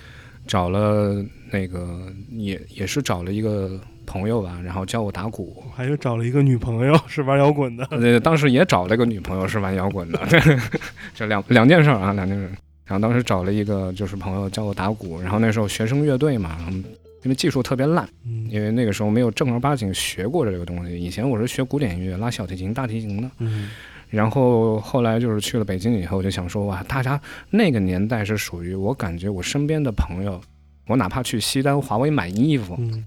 [0.46, 5.64] 找了那个也也是找了一个朋友吧，然后教我打鼓。
[5.74, 10.20] 还有找了一个女朋友是玩摇滚的，呃，当时也找了个女朋友是玩摇滚的，
[11.14, 12.52] 这两两件事儿啊，两件事儿。
[12.84, 16.84] 然后当时找了一个就是朋友教我打鼓，然后那时候学生乐队嘛，嗯
[17.24, 20.96] 因为技术特别烂，嗯因为那个时候没有正儿八经学过这个东西。
[20.98, 23.30] 以前我是学古典音乐，拉小提琴、大提琴的。
[23.38, 23.68] 嗯
[24.10, 30.40] 然后后来就是去了北京以后，就想说哇，大家那个年代是属于我感觉我身边的朋友，
[30.86, 33.04] 我哪怕去西单、华为买衣服，嗯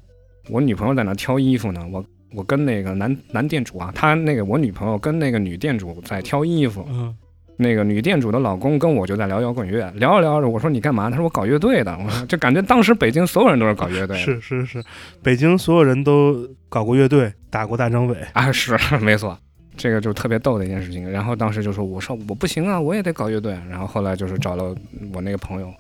[0.50, 2.04] 我女朋友在那挑衣服呢，我
[2.34, 7.16] 我跟那个男男店主啊，他那个我女朋友跟那个女店主在挑衣服，嗯
[7.58, 11.10] 那个女店主的老公跟我就在聊摇滚乐，聊着聊着，我说你干嘛？
[11.10, 14.84] 他说我搞乐队的，我说就感觉当时北京所有人都是搞乐队的，是是是，
[15.24, 19.38] 北京所有人都搞过乐队，打过大张伟，啊，是没错，
[19.76, 21.10] 这个就特别逗的一件事情。
[21.10, 23.58] 然后当时就说，我说我不行啊，我也得搞乐队。
[23.70, 24.76] 然后后来就是找了
[25.14, 25.74] 我那个朋友，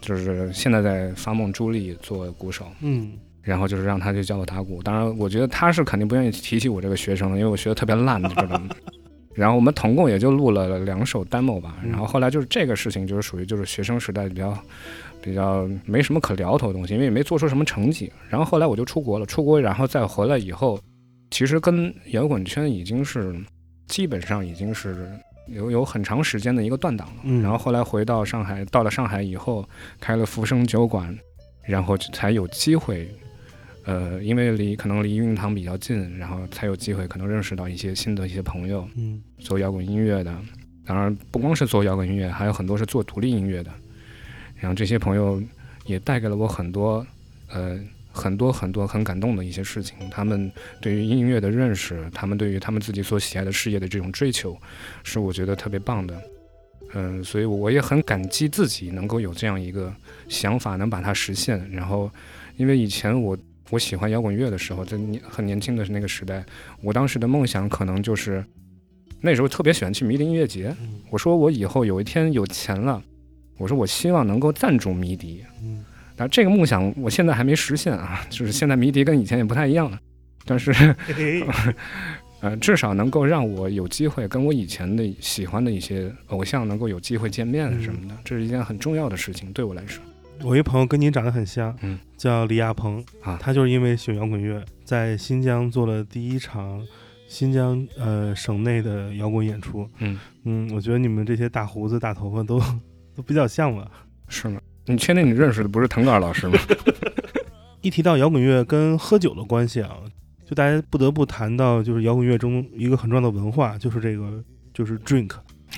[0.00, 3.12] 就是现在在发梦朱莉做鼓手，嗯
[3.42, 4.82] 然后就是让他去教我打鼓。
[4.82, 8.62] 当然，我觉得他是肯定不愿意提起我这个学生的，因为我学的特别烂，你知道吗？
[9.36, 11.76] 然后我们总共也就录了两首 demo 吧。
[11.84, 14.58] 嗯然后后来就是这个事情，就是属于就是学生时代比较
[15.22, 18.10] 比较没什么可聊头的东西，因为也没做出什么成绩。
[18.28, 20.80] 然后后来我就出国了，出国然后再回来以后，
[21.30, 23.36] 其实跟摇滚圈已经是
[23.86, 25.08] 基本上已经是
[25.48, 27.14] 有有很长时间的一个断档了。
[27.24, 29.68] 嗯然后后来回到上海，到了上海以后，
[30.00, 31.16] 开了浮生酒馆，
[31.62, 33.08] 然后才有机会，
[33.86, 40.36] 呃，因为离可能离运堂比较近，然后才有机会可能认识到一些新的一些朋友，嗯做摇滚音乐的。
[40.84, 43.70] 当然，不光是做摇滚音乐，还有很多是做独立音乐的。
[44.56, 45.42] 然后这些朋友
[45.84, 47.06] 也带给了我很多，
[47.48, 47.78] 呃，
[48.10, 49.96] 很多很多很感动的一些事情。
[50.10, 54.56] 他们对于音乐的认识，他们对于他们自己所喜爱的事业的这种追求，
[55.04, 56.20] 是我觉得特别棒的。
[56.94, 59.94] 嗯，所以我也很感激自己能够有这样一个
[60.28, 61.68] 想法，能把它实现。
[61.70, 62.10] 然后，
[62.56, 63.36] 因为以前我
[63.70, 66.44] 我喜欢摇滚乐的时候，在年很年轻的那个时代，
[66.82, 68.44] 我当时的梦想可能就是
[69.20, 70.74] 那时候特别喜欢去迷笛音乐节。
[70.80, 73.02] 嗯我说我以后有一天有钱了，
[73.58, 75.44] 我说我希望能够赞助迷笛。
[75.62, 75.84] 嗯
[76.18, 80.00] 但这个梦想我现在还没实现啊， 就是现在迷笛跟以前也不太一样了，
[80.46, 80.72] 但是
[82.40, 90.02] 呃，至少能够让我有机会跟我以前的喜欢的一些偶像能够有机会见面什么的，这是一件很重要的事情，对我来说。
[90.42, 96.80] 我一朋友跟您长得很像，嗯，叫李亚鹏啊他就是因为学摇滚乐，在新疆做了第一场
[97.26, 99.88] 新疆呃省内的摇滚演出。
[99.98, 102.60] 嗯嗯，我觉得你们这些大胡子大头发都
[103.14, 103.90] 都比较像吧。
[104.28, 104.60] 是吗？
[104.86, 106.58] 你确定你认识的不是腾格尔老师吗？
[107.80, 109.96] 一提到摇滚乐跟喝酒的关系啊，
[110.44, 114.42] 就大家不得不谈到就是摇滚乐中一个很重要的文化，就是这个
[114.74, 115.30] 就是 drink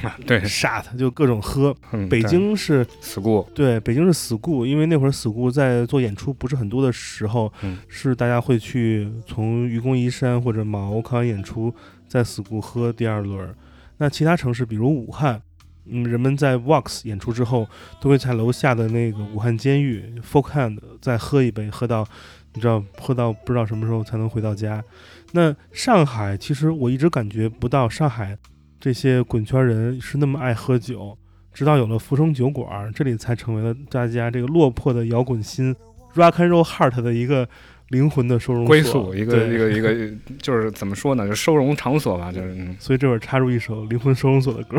[0.02, 1.74] 啊 对，shot，就各种喝。
[1.92, 11.74] 嗯，北京是 school，对，北京是 school，因为那会儿 school 在做演出不是很多的时候，嗯是大家会去从愚公移山或者毛看完演出，
[12.06, 13.54] 在 school 喝第二轮。
[13.96, 15.42] 那其他城市，比如武汉，
[15.86, 17.66] 嗯，人们在 Vox 演出之后，
[18.00, 22.06] 都会在楼下的那个武汉监狱 Folk Hand 再喝一杯，喝到
[22.54, 24.84] 你知道，喝到不知道什么时候才能回到家。
[25.32, 28.38] 那上海，其实我一直感觉不到上海
[28.80, 31.16] 这些滚圈人是那么爱喝酒。
[31.52, 35.74] 直到有了福生酒馆儿，这里才成为了大家这个落魄的摇滚心
[36.14, 37.48] rock and roll heart 的一个
[37.88, 40.08] 灵魂的收容所归宿，一个一个一个，
[40.40, 44.78] 就是怎么说呢，就收容场所吧，就是嗯所以这会儿插入一首灵魂收容所的歌。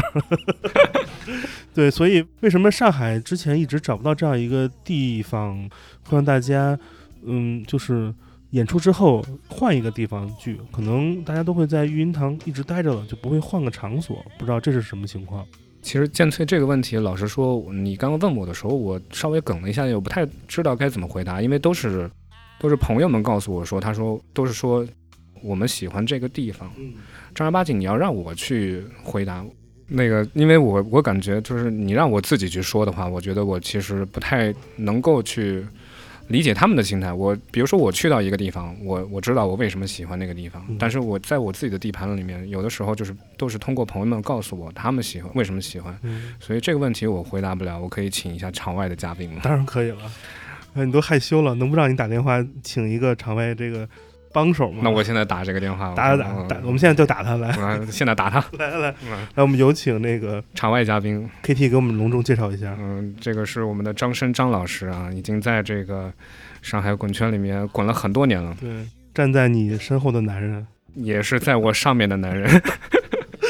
[1.74, 5.70] 对，所以为什么上海之前一直找不到这样一个地方，
[6.04, 6.80] 会让大家，
[7.26, 8.14] 嗯，就是
[8.52, 14.26] 演出之后换一个地方聚，可能大家都会在育婴堂一直待着了，就不会换个场所。
[14.38, 15.46] 不知道这是什么情况？
[15.82, 22.10] 其实建翠这个问题，老实说，你刚刚问我的时候，我稍微梗了一下，我不太知道该怎么回答，因为都是
[22.60, 24.86] 都是朋友们告诉我说，他说都是说
[25.42, 26.94] 我们喜欢这个地方，嗯
[27.34, 29.46] 正儿八经你要让我去回答。
[29.88, 35.66] 那个，因为我我感觉就是你让我自己去说的话，我觉得我其实不太能够去
[36.30, 37.12] 理解他们的心态。
[37.12, 49.42] 我比如说我去到一个地方，我我知道我为什么喜欢那个地方嗯，但是我在我自己的地盘里面，有的时候就是都是通过朋友们告诉我他们喜欢为什么喜欢，嗯，所以这个问题我回答不了，我可以请一下场外的嘉宾吗？
[49.44, 49.98] 当然可以了。
[50.76, 53.90] 哎，你都害羞了，能不让你打电话请一个场外这个
[54.32, 54.82] 帮手吗？
[54.84, 62.76] 那我现在打这个电话，打打打打，我们现在就打他来， 我现在打他，来 来来，嗯来我们有请那个场外嘉宾，KT 给我们隆重介绍一下。
[62.80, 66.12] 嗯，这个是我们的张申张老师啊，已经在这个
[66.62, 68.70] 上海滚圈里面滚了很多年了，对，
[69.14, 70.66] 站在你身后的男人，
[70.96, 72.50] 也是在我上面的男人。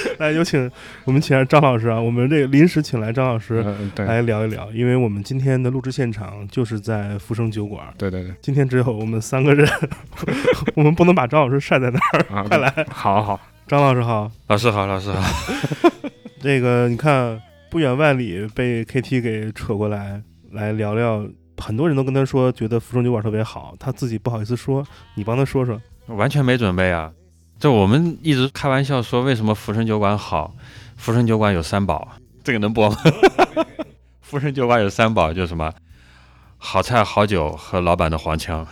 [0.19, 0.69] 来，有请
[1.05, 3.63] 我们请来张老师啊，我们这个临时请来张老师
[3.97, 9.67] 来聊一聊，因为我们今天的录制现场就是在福生酒馆，对对对，今天只有我们三个人，
[10.75, 12.25] 我们不能把张老师晒在那儿。
[12.35, 15.21] 啊，快来，好好，张老师好，老师好，老师好。
[16.41, 21.25] 这个你看不远万里被 KT 给扯过来，来聊聊。
[21.57, 24.81] 很多人都跟他说觉得福生酒馆特别好，他自己不好意思说，
[25.15, 25.81] 你帮他说说。
[26.07, 27.12] 完全没准备啊！
[27.60, 30.56] 就我们一直开玩笑说，为什么福生酒馆好？
[30.95, 32.98] 福生酒馆有三宝，这个能播吗？
[34.22, 35.74] 福生酒馆有三宝，就是什么
[36.58, 38.65] 好菜、好酒和老板的黄腔。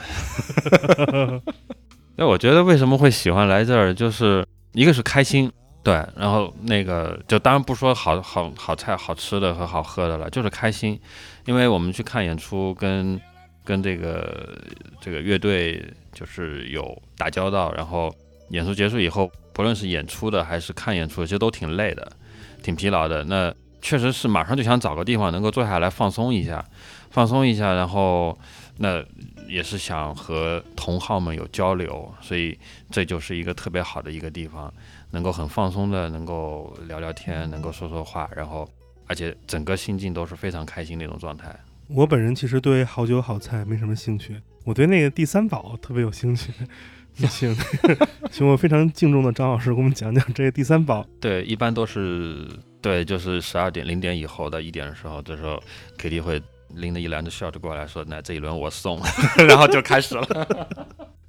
[2.15, 5.51] 那我觉得为什么会喜欢来这儿，就是一个是开心，
[5.83, 10.97] 对，然后那个就当然不说好好好菜、好吃的和好喝的了，就是开心，
[11.45, 13.19] 因为我们去看演出跟
[13.65, 14.57] 跟这个
[15.01, 18.13] 这个乐队就是有打交道，然后
[18.49, 22.11] 演出结束以后，不论是演出的还是看演出的，其实都挺累的，
[22.63, 23.23] 挺疲劳的。
[23.25, 26.63] 那确实是马上就想找个地方能够坐下来放松一下，
[27.09, 28.37] 放松一下，然后
[28.77, 29.03] 那
[29.47, 32.57] 也是想和同好们有交流，所以
[32.89, 34.73] 这就是一个特别好的一个地方，
[35.11, 38.67] 能够很放松的能够聊聊天，能够说说话，然后
[39.05, 41.55] 而且整个心境都是非常开心的一种状态。
[41.87, 46.51] 我本人其实对好酒好菜没什么兴趣，我对那个第三宝特别有兴趣。
[47.29, 47.55] 请，
[48.31, 51.05] 请我非常敬重的张老师给我们讲讲这个第三宝。
[51.19, 52.47] 对，一般都是
[52.81, 55.61] 对，就是十二点零点以后的一点的时候，这时候
[55.97, 56.41] KT 会
[56.75, 59.01] 拎着一篮子 shot 过来说：“那这一轮我送。
[59.47, 60.27] ”然后就开始了。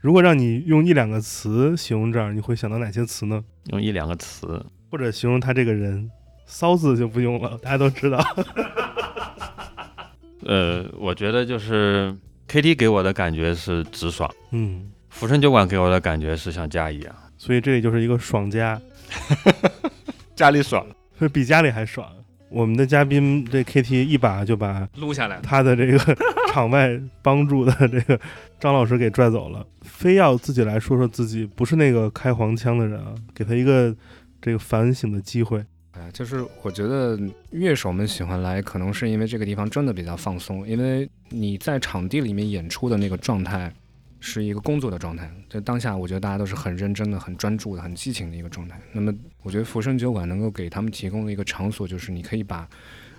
[0.00, 3.42] 如果让你用一两个词形容这儿，你会想到哪些词呢？
[3.72, 6.10] 用一两个词，或者形容他这个人，
[6.46, 8.18] 骚字就不用了，大家都知道。
[10.44, 12.14] 呃，我觉得就是
[12.48, 18.80] KT 给我的感觉是直爽，嗯，福生酒馆给我的感觉是像家一样，所以这里就是一个爽家，
[20.36, 20.86] 家里爽。
[21.32, 22.08] 比家里还爽。
[22.48, 25.98] 我们的嘉宾这 KT 一把就把撸下来，他的这个
[26.52, 28.18] 场外帮助的这个
[28.60, 33.94] 张老师给拽走了，非要自己来说说自己不是那个开黄腔的人啊，给他一个
[34.40, 35.62] 这个反省的机会。
[35.92, 37.18] 哎，就是我觉得
[37.50, 43.70] 乐手们喜欢来，可能是因为这个地方真的比较放松，因为你在场地里面演出的那个状态
[44.20, 48.80] 是一个工作的状态，在当下我觉得大家都是很认真的、很专注的、很激情的一个状态。
[48.92, 52.68] 那么我觉得福生酒馆能够给他们提供的一个场所，就是你可以把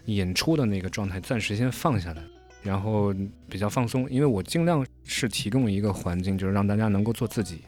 [0.05, 2.21] 演出的那个状态暂时先放下来，
[2.63, 3.13] 然后
[3.49, 4.09] 比较放松。
[4.09, 7.61] 因为我尽量是提供一个环境，就是让大家能够做自己。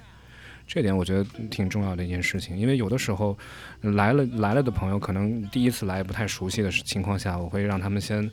[0.67, 3.37] 这点我觉得挺重要的一件事情，因为有的时候
[3.81, 8.29] 来了来了的朋友，可能第一次来不太熟悉的情况下，我会让他们先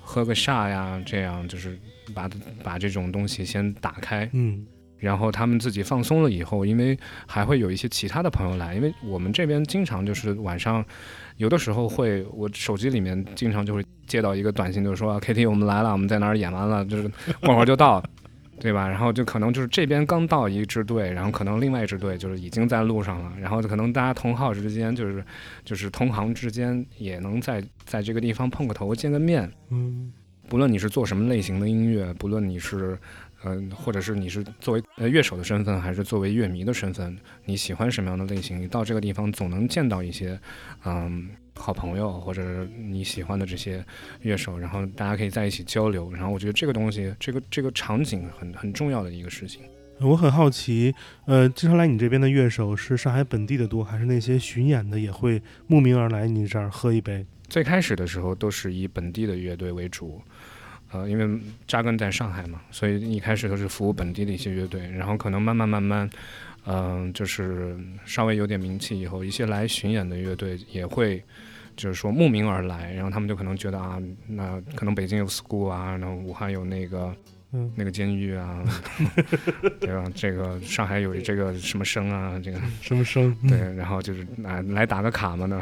[0.00, 1.78] 喝个啥呀，这样就是
[2.14, 2.28] 把
[2.62, 4.66] 把这种东西先打开，嗯
[4.98, 10.84] 然后他们自己放松了以后，因为还会有一些其他的朋友来，因为我们这边经常就是晚上
[11.36, 18.02] 有的时候会，我手机里面经常就会接到一个短信，就是说 KT 我们来了，我们在哪儿演完了，就是过会儿就到。
[18.58, 18.88] 对吧？
[18.88, 25.22] 然后就可能就是这边刚到一支队，然后可能另外一支队就是已经在路上了，然后可能大家同号之间就是
[25.62, 29.52] 就是同行之间也能在在这个地方碰个头见个面。
[29.68, 30.10] 嗯
[30.48, 32.98] 不论你是做什么类型的音乐，不论你是
[33.44, 40.38] 嗯、或者是你是作为呃乐手的身份，还是作为乐迷的身份，你喜欢什么样的类型，你到这个地方总能见到一些
[40.84, 43.84] 嗯好朋友或者你喜欢的这些
[44.22, 46.10] 乐手，然后大家可以在一起交流。
[46.12, 49.62] 然后我觉得这个东西，这个这个场景很很重要的一个事情。
[50.00, 50.92] 我很好奇，
[51.26, 57.24] 呃，经常来你这边的乐手是上海本地的多，还是那些巡演的也会慕名而来你这儿喝一杯？
[57.48, 60.20] 最开始的时候都是以本地的乐队为主，
[60.96, 66.08] 呃，因为扎根在上海嘛，所以一开始都是服务本地的一些乐队，然后可能慢慢慢慢，
[66.66, 71.22] 嗯、就是稍微有点名气以后，一些来巡演的乐队也会。
[71.76, 77.14] 就是说慕名而来，然后他们就可能觉得啊，那可能北京有 school 啊，然后武汉有那个
[77.52, 78.64] 嗯那个监狱啊，
[79.78, 80.10] 对吧？
[80.14, 83.36] 这个上海有这个什么生啊，这个什么声？
[83.46, 85.60] 对，然后就是来来打个卡嘛呢，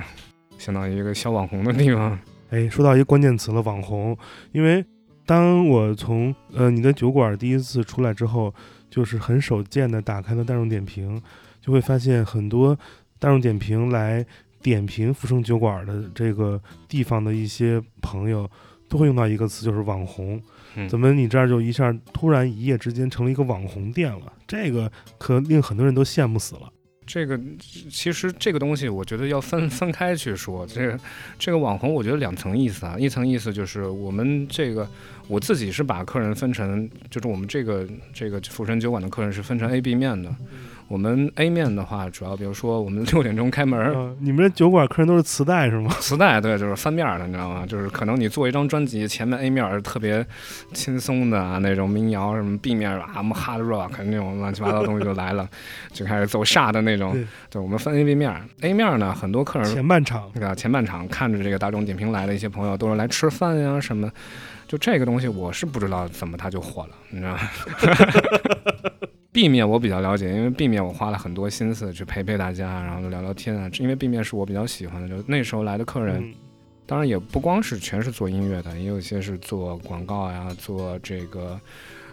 [0.56, 2.16] 相当于一个小网红的地方。
[2.50, 4.16] 哎，说到一个关键词了，网红。
[4.52, 4.84] 因为
[5.26, 8.54] 当我从呃你的酒馆第一次出来之后，
[8.90, 11.20] 就是很少见的打开了大众点评，
[11.60, 12.78] 就会发现很多
[13.18, 14.24] 大众点评来
[14.62, 18.48] 点评福生酒馆的这个地方的一些朋友，
[18.88, 20.40] 都会用到一个词，就是网红。
[20.76, 24.32] 嗯怎么你这儿就一下突然一夜之间成了一个网红店了？
[24.46, 26.70] 这个可令很多人都羡慕死了。
[27.06, 27.38] 这个
[27.90, 30.66] 其实这个东西，我觉得要分 分开去说。
[30.66, 30.98] 这个
[31.38, 32.96] 这个网红，我觉得两层意思啊。
[32.98, 34.88] 一层意思就是我们这个
[35.28, 40.34] 我自己是把客人分成，就是我们这个这个福神酒馆的客人是分成 A、B 面的。
[40.94, 45.90] 我们 A 面的话，主要比如说我们 六点钟开门你们这酒馆客人都是磁带是吗？
[46.00, 47.66] 磁带对，就是翻面的，你知道吗？
[47.66, 50.24] 就是可能你做一张专辑，前面 A 面儿是特别
[50.72, 55.48] 轻松的啊那种民谣，什么 B 面儿啊什么 hard rock 那种乱七八糟东西就来了，
[55.92, 57.26] 就开始走煞的那种对。
[57.50, 64.08] 对，我们分 A、B 面儿，A 面儿呢，很多客人前半场对吧前半场看着这个大众点评来的一些朋友都是来吃饭呀什么，
[64.68, 67.40] 就这个东西我是不知道怎么它就火了，你知道吗
[69.34, 73.68] ？B 面我比较了解，因为 B 面我花了很多心思去陪陪大家，然后聊聊天啊。
[73.80, 76.34] 因为 B 面是我比较喜欢的，就那时候来的客人，嗯
[76.86, 81.58] 当然也不光是全是做音乐的，也有一些是做广告呀，做这个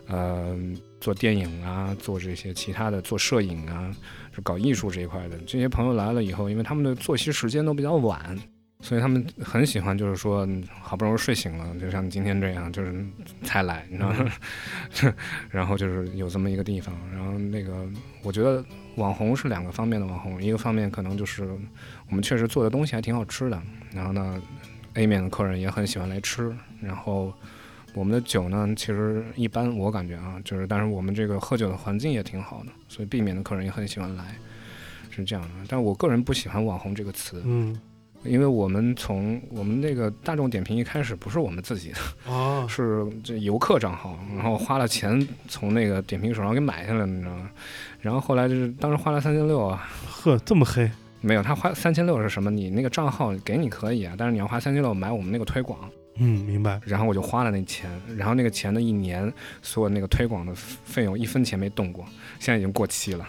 [0.07, 0.57] 呃
[1.01, 3.93] 做电影啊，做这些其他的，做摄影啊，
[4.33, 5.37] 是搞艺术这一块的。
[5.45, 8.35] 这些朋友来了以后，因为他们的作息时间都比较晚，
[8.81, 12.93] 所以他们很喜欢，就是说嗯好不容易睡醒了，就像今天这样，就是
[13.43, 14.31] 才来，你知道吗？
[15.49, 17.87] 然后就是有这么一个地方，然后那个
[18.23, 18.63] 我觉得
[18.95, 21.43] 网红是两个方面的网红，一个方面可能就是
[22.09, 23.61] 我们确实做的东西还挺好吃的，
[23.93, 24.41] 然后呢
[24.95, 27.31] ，A 面的客人也很喜欢来吃，然后
[27.93, 34.35] 我们的酒呢其实一般，我感觉啊，就是但是我们这个喝酒的环境也挺好的，所以 B 面的客人也很喜欢来，
[35.11, 35.49] 是这样的。
[35.67, 37.79] 但我个人不喜欢网红这个词，嗯
[38.23, 41.97] 因为我们从我们那个大众点评一开始不是我们自己的。
[42.31, 47.49] 哦，是这游客账号，然后花了钱从那个点评手上给买下来了，你知道吗？
[47.99, 50.89] 然后后来就是当时花了三千六啊，呵，这么黑，
[51.21, 52.49] 没有，他花三千六是什么？
[52.49, 55.79] 你那个账号给你可以啊，但是你要花三千六买我们那个推广，
[56.17, 56.79] 嗯，明白。
[56.85, 62.05] 然后我就花了那钱，然后那个钱的一年所有那个推广的费用一分钱没动过，
[62.39, 63.27] 现在已经过期了。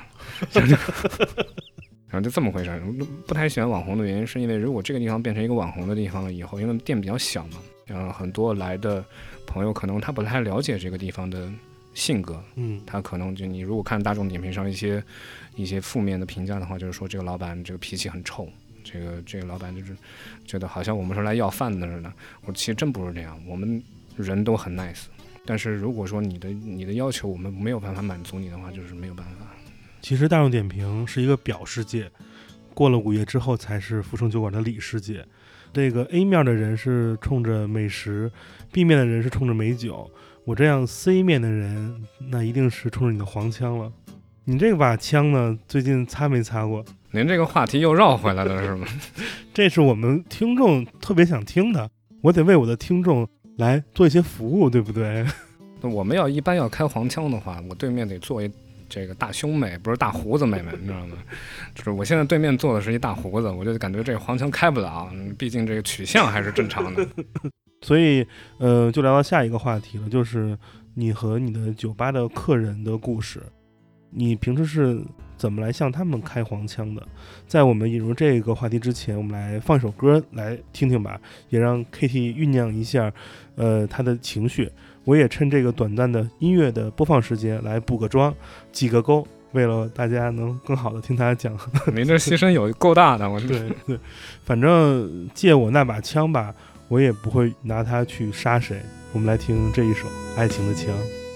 [2.13, 2.79] 然后就这么回事儿，
[3.27, 7.57] 不太喜欢网红的原因是因为如果这个地方变成一个网红的地方了以后，因为店比较小嘛，
[7.87, 9.03] 然后很多来的
[9.47, 11.51] 朋友可能他不太了解这个地方的
[11.95, 15.03] 性格，嗯他可能就你如果看大众点评上一些
[15.57, 18.47] 一些负面的评价的话，就是说这个老板这个脾气很臭，
[18.85, 19.97] 这个这个老板就是
[20.45, 22.13] 觉得好像我们是来要饭的似的。
[22.45, 23.83] 我其实真不是这样，我们
[24.17, 25.05] 人都很 nice。
[25.47, 29.47] 但是如果说你的你的要求我们没有办法满足你的话，就是没有办法。
[30.03, 32.11] 其实大众点评是一个表世界，
[32.75, 35.25] 过了午夜之后才是福生酒馆的里世界。
[35.73, 38.31] 这个 A 面的人是冲着美食
[38.73, 40.11] ，B 面的人是冲着美酒，
[40.45, 43.91] 我这样 C 面的人那一定是冲着你的黄腔了。
[44.45, 46.85] 你这把枪呢，最近擦没擦过？
[47.13, 48.87] 您这个话题又绕回来了是吗？
[49.55, 51.89] 这是我们听众特别想听的，
[52.23, 53.27] 我得为我的听众
[53.57, 55.25] 来做一些服务，对不对？
[55.81, 58.51] 那我们要一般要开黄腔的话，我对面得做一
[58.93, 61.17] 这个大胸妹，不是大胡子妹妹，你知道吗？
[61.75, 67.09] 就是我现在对面坐的是一大胡子，我就感觉这个黄腔开不了，毕竟这个取向还是正常的。
[67.81, 68.27] 所以，
[68.59, 70.57] 呃，就聊到下一个话题了，就是
[70.93, 73.43] 你和你的酒吧的客人的故事。
[74.11, 75.03] 你平时是
[75.39, 77.03] 怎么来向他们开黄腔的？
[77.47, 81.19] 在我们引入这个话题之前，我们来放一首歌来听听吧，
[81.49, 83.11] 也让 Kitty 酝酿一下，
[83.57, 84.71] 呃，他的情绪。
[85.05, 88.33] 我也趁这个短暂的音乐的播放时间来补个妆，
[88.71, 91.57] 挤个勾，为了大家能更好的听他讲。
[91.93, 93.99] 您这牺牲有够大的，我对对，
[94.45, 96.55] 反正借我那把枪吧，
[96.89, 98.81] 我也不会拿它去杀谁。
[99.13, 100.87] 我们来听这一首《爱情的枪》。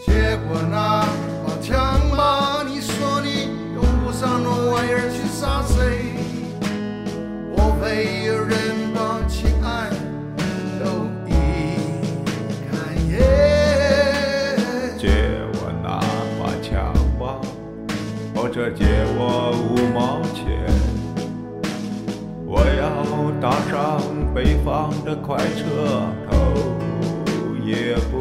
[0.07, 0.13] 借
[0.49, 1.05] 我那
[1.45, 1.77] 把枪
[2.17, 6.15] 吧，你说你用不上那玩意儿去杀谁？
[7.53, 8.25] 我非
[18.57, 18.87] 这借
[19.19, 20.65] 我五毛钱。
[22.47, 24.01] 我要搭上
[24.33, 26.01] 北方的快车，
[26.31, 26.33] 头
[27.63, 28.17] 也不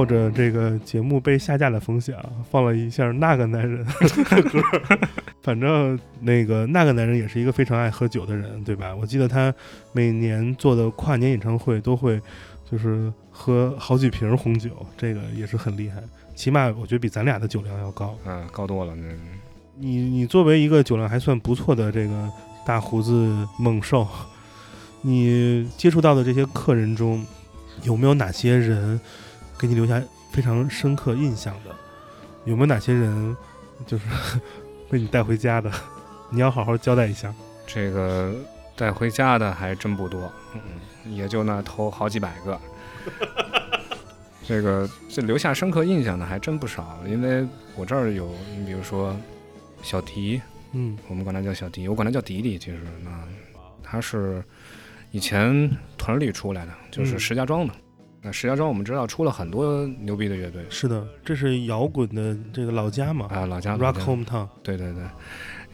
[0.00, 4.98] 冒着这个节目被下架的风险啊，放了一下那个男人的歌儿。
[5.42, 8.96] 反正那个那个男人也是一个非常爱喝酒的人，对吧？
[8.96, 9.54] 我记得他
[9.92, 12.18] 每年做的跨年演唱会都会
[12.70, 16.02] 就是喝好几瓶红酒，这个也是很厉害。
[16.34, 18.16] 起码我觉得比咱俩的酒量要高。
[18.24, 18.96] 嗯，高多了。
[18.96, 19.06] 那
[19.76, 22.30] 你你作为一个酒量还算不错的这个
[22.64, 24.08] 大胡子猛兽，
[25.02, 27.22] 你接触到的这些客人中，
[27.82, 28.98] 有没有哪些人
[29.60, 30.02] 给你留下
[30.32, 31.76] 非常深刻印象的？
[32.46, 33.36] 有没有哪些人
[33.86, 34.04] 就是
[34.88, 35.70] 被你带回家的？
[36.30, 37.34] 你要好好交代一下。
[37.66, 38.34] 这个
[38.74, 42.58] 带回家的还真不多，嗯，也就那头好几百个。
[44.48, 47.46] 这个这留下深刻印象的还真不少，因为
[47.76, 49.14] 我这儿有，你比如说
[49.82, 50.40] 小迪，
[50.72, 52.58] 嗯我们管他叫小迪，我管他叫迪迪。
[52.58, 53.10] 其实那
[53.82, 54.42] 他是
[55.10, 57.74] 以前屯里出来的，就是嗯石家庄的。
[58.22, 64.46] 那石家庄我们知道出了很多牛逼的乐队是的，这是摇滚的这个老家嘛啊，老家，Rock Hometown。
[64.62, 65.02] 对对对，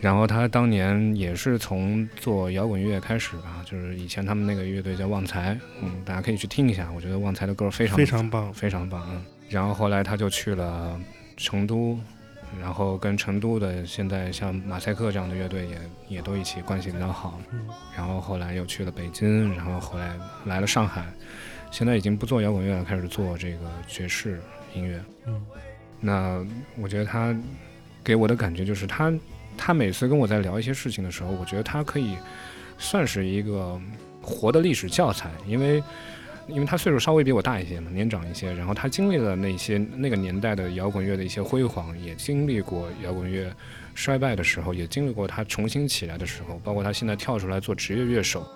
[0.01, 9.25] 然后他当年也是从做摇滚乐开始吧，就是以前他们那个乐队叫旺财，嗯，大家可以去听一下，我觉得旺财的歌非常非常棒非常棒，嗯。
[9.49, 11.01] 然后后来他就去了
[11.37, 11.99] 成都，
[12.61, 15.79] 然后跟成都的现在像马赛克这样的乐队也
[16.09, 17.61] 也都一起关系比较好，嗯
[17.97, 21.07] 然后后来又去了北京，然后后来来了上海，
[21.77, 24.41] 现在已经不做摇滚乐了，开始做这个爵士
[24.73, 24.99] 音乐。
[25.27, 25.45] 嗯，
[26.01, 26.43] 那
[26.79, 27.37] 我觉得他
[28.03, 29.13] 给我的感觉就是他，
[29.59, 32.17] 他每次跟我在聊一些事情的时候，我觉得他可以
[32.79, 33.79] 算是一个
[34.23, 35.83] 活的历史教材，因为
[36.49, 43.55] 因为他岁数稍微比我大一些嘛，年长一些，然后他经历了那些那个年代的摇滚乐的一些辉煌，也经历过摇滚乐
[43.95, 48.49] 衰败的时候，也经历过他重新起来的时候，包括他现在跳出来做职业乐手，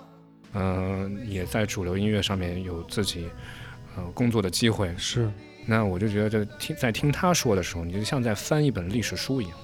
[0.53, 3.29] 嗯、也在主流音乐上面有自己
[3.95, 5.31] 呃工作的机会，是，
[5.65, 9.57] 那我就觉得这听在听他说的时候，你就像在翻一本历史书一样，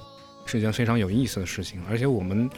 [0.46, 1.82] 是一件非常有意思的事情。
[1.90, 2.50] 而且我们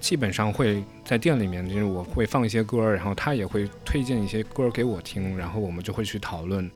[0.00, 6.70] 基本上会在店里面，就是我会放一些歌，然后他也会推荐一些歌给我听，然后我们就会去讨论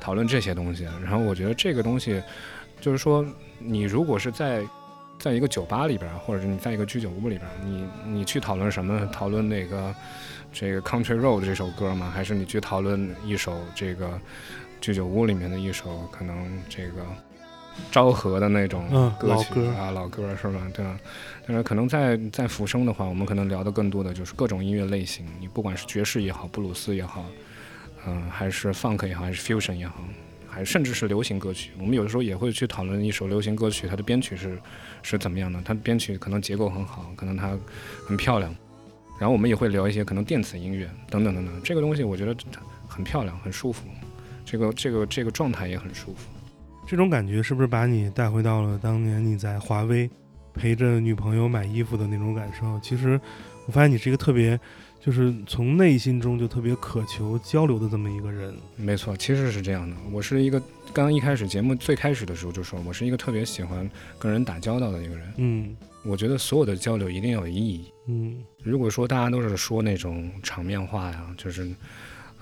[0.00, 0.82] 讨论这些东西。
[1.02, 2.20] 然后我觉得这个东西，
[2.80, 3.24] 就是说
[3.60, 4.64] 你如果是在
[5.20, 9.06] 在一个酒吧里边，或者是你在一个居酒屋里边，你你去讨论什么？
[9.12, 9.94] 讨论那个
[10.54, 12.12] 这个《Country Road》这首歌吗？
[12.14, 14.18] 还是你去讨论一首这个
[14.80, 17.04] 居酒屋里面的一首可能这个
[17.90, 20.60] 昭和的那种嗯歌曲、老歌啊，老歌是吧？
[20.72, 20.96] 对吧？
[21.44, 27.26] 但是可能在在浮生的话，我们可能聊的更多的就是各种音乐类型，你不管是爵士也好，布鲁斯也好，
[28.06, 30.04] 嗯、还是 funk 也好，还是 fusion 也好。
[30.48, 34.56] 还甚至是流行歌曲，我们有的时候也会去讨论一首流行歌曲，它的编曲是
[35.02, 37.58] 是怎么样的，它的编曲可能结构很好，可能它
[38.06, 38.54] 很漂亮。
[39.18, 42.36] 然后我们也会聊一些可能电子音乐等等等等，这个东西我觉得
[42.88, 43.86] 很漂亮，很舒服，
[44.44, 46.28] 这个这个这个状态也很舒服。
[46.86, 50.10] 这种感觉是不是把你带回到了当年你在华为
[50.52, 52.78] 陪着女朋友买衣服的那种感受？
[52.80, 53.18] 其实
[53.66, 54.60] 我发现你是一个特别，
[55.00, 58.54] 就是从内心中就特别渴求交流的这么一个人。
[58.76, 59.96] 没错，其实是这样的。
[60.12, 60.60] 我是一个
[60.92, 63.88] 刚刚一开始节目最开始的时候就说，我是一个特别喜欢
[64.18, 65.32] 跟人打交道的一个人。
[65.38, 67.90] 嗯我觉得所有的交流一定要有意义。
[68.06, 71.74] 嗯如果说大家都是说那种场面话呀，就是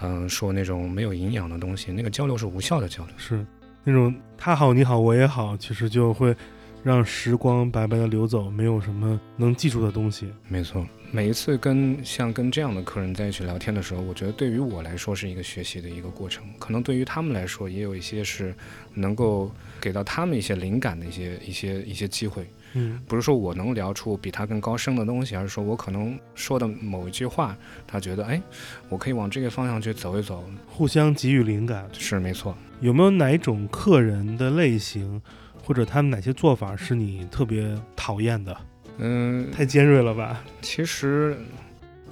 [0.00, 3.14] 嗯、说那种没有营养的东西，那个交流是无效的交流。
[3.16, 3.46] 是
[3.84, 6.34] 那种他好你好我也好，其实就会
[6.82, 10.32] 让时光白白的流走，没有什么能记住的东西。
[10.48, 18.52] 没错，每一次跟像跟这样的客人在一起聊天的时候，我觉得对于我来说是一个学习的一个过程，可能对于他们来说也有一些是
[18.94, 22.44] 能够给到他们一些灵感的一些一些一些机会。
[22.74, 27.56] 嗯不是说我能聊出比他更高深的东西，而是说我可能说的某一句话，
[27.86, 28.40] 他觉得哎，
[28.88, 30.44] 我可以往这个方向去走一走。
[30.66, 31.88] 互相给予灵感。
[31.92, 35.20] 是没错，有没有哪一种客人的类型，
[35.62, 38.56] 或者他们哪些做法是你特别讨厌的？
[38.98, 40.44] 嗯，太尖锐了吧？
[40.60, 41.36] 其实，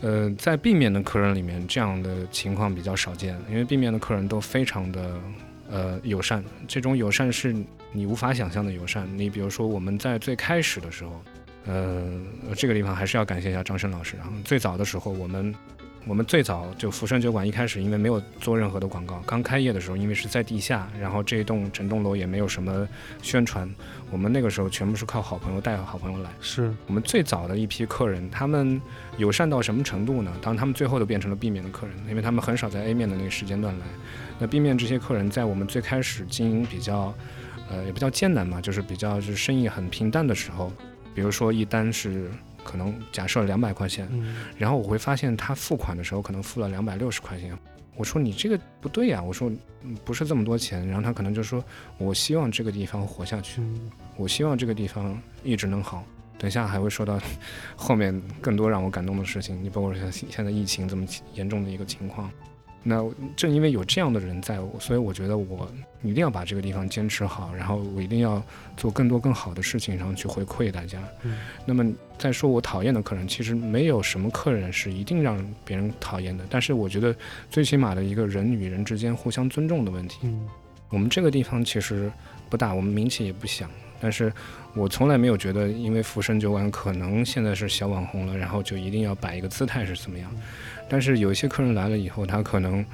[0.00, 5.20] 呃，在 B 面的客人里面，这样的情况比较少见，因为 B 面的客人都非常的
[5.70, 7.54] 呃友善，这种友善是
[7.93, 9.09] 你无法想象的友善。
[9.16, 11.22] 你比如说，我们在最开始的时候，
[11.66, 12.05] 呃，
[12.57, 14.32] 这个地方还是要感谢一下张生老师然后。
[14.45, 15.55] 最早的时候，我们
[16.07, 22.88] 我们最早就福生酒馆一开始因为没有做任何的广告，刚开业的时候因为是在地下，然后这一栋整栋楼也没有什么
[23.20, 23.70] 宣传，
[24.11, 26.30] 我们那个时候全部是靠好朋友带好朋友来。
[26.41, 28.80] 是我们最早的一批客人，他们
[29.18, 30.32] 友善到什么程度呢？
[30.41, 33.84] 当然，他们最后都变成了 B 面的客人，因为他们很少在 A 面的那个时间段来。
[34.38, 37.14] 那 B 面这些客人，在我们最开始经营比较，
[37.71, 40.73] 呃，也不叫艰难嘛，就是比较就是生意很平淡的时候，
[41.14, 42.29] 比如说一单是
[42.64, 47.57] 可能假设两百块钱，嗯然后我会发现他付款的时候可能付了两百六十块钱，
[47.97, 49.51] 我说你这个不对呀、我说
[49.83, 51.64] 嗯不是这么多钱，然后他可能就说
[51.97, 56.05] 我希望这个地方活下去，嗯我希望这个地方一直能好。
[56.39, 57.21] 等一下还会说到
[57.77, 62.31] 后面更多让我感动的事情，你包括像现在疫情这么严重的一个情况。
[62.83, 63.07] 那
[63.37, 65.70] 正因为有这样的人在，所以我觉得我
[66.03, 68.43] 一定要把这个地方坚持好，然后我一定要
[68.76, 70.99] 做更多更好的事情，然后去回馈大家。
[71.22, 77.14] 嗯那么再说我讨厌的客人，其实没有什么客人是一定让别人讨厌的，但是我觉得
[77.51, 80.20] 最起码的一个人与人之间互相尊重的问题。
[80.22, 80.49] 嗯
[80.89, 82.11] 我们这个地方其实
[82.49, 83.70] 不大，我们名气也不响，
[84.01, 84.33] 但是
[84.75, 90.31] 我从来没有觉得，因为浮生酒馆可能现在是小网红了，然后就一定要摆一个姿态是怎么样。
[90.89, 92.85] 但是有一些客人来了以后，他可能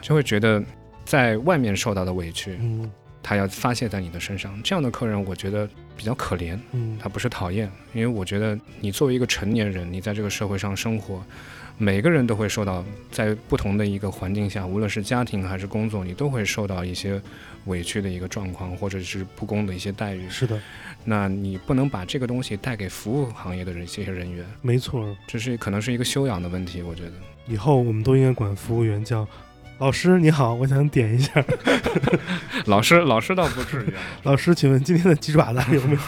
[0.00, 0.62] 就会觉得
[1.04, 2.90] 在外面受到的委屈，嗯
[3.22, 4.58] 他要发泄在你的身上。
[4.62, 6.58] 这样的客人，我觉得比较可怜。
[6.72, 11.22] 嗯他不是讨厌，因为我觉得你作为一个成年人，你在这个社会上生活，
[11.76, 17.20] 每个人都会受到在不同的一个环境下，无论是家庭还是工作，你都会受到一些
[17.66, 20.28] 委屈的一个状况，或者是不公的一些待遇。
[20.30, 20.58] 是的，
[21.10, 25.16] 那你不能把这个东西带给服务行业的这些人员，没错。
[25.26, 27.12] 这是可能是一个修养的问题，我觉得。
[27.46, 29.26] 以后我们都应该管服务员叫
[29.78, 31.42] 老师，你好，我想点一下。
[32.66, 35.98] 老师，老师倒不至于啊， 老师，请问今天的鸡爪子有没有？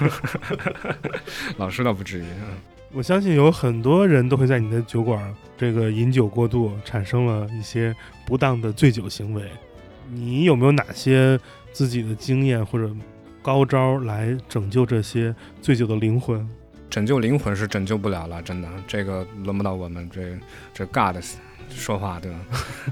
[1.57, 2.23] 老师倒不至于。
[2.23, 2.59] 嗯
[2.93, 7.95] 我相信有很多人都会在你的酒馆这个饮酒过度，产生了一些
[8.27, 9.45] 不当的醉酒行为。
[10.11, 11.39] 你有没有哪些
[11.73, 12.93] 自己的经验或者
[13.43, 16.47] 高招来拯救这些醉酒的灵魂？
[16.89, 20.37] 拯救灵魂是拯救不了了，真的，这个轮不到我们这
[20.75, 21.23] 这 God
[21.69, 22.39] 说话，对吧？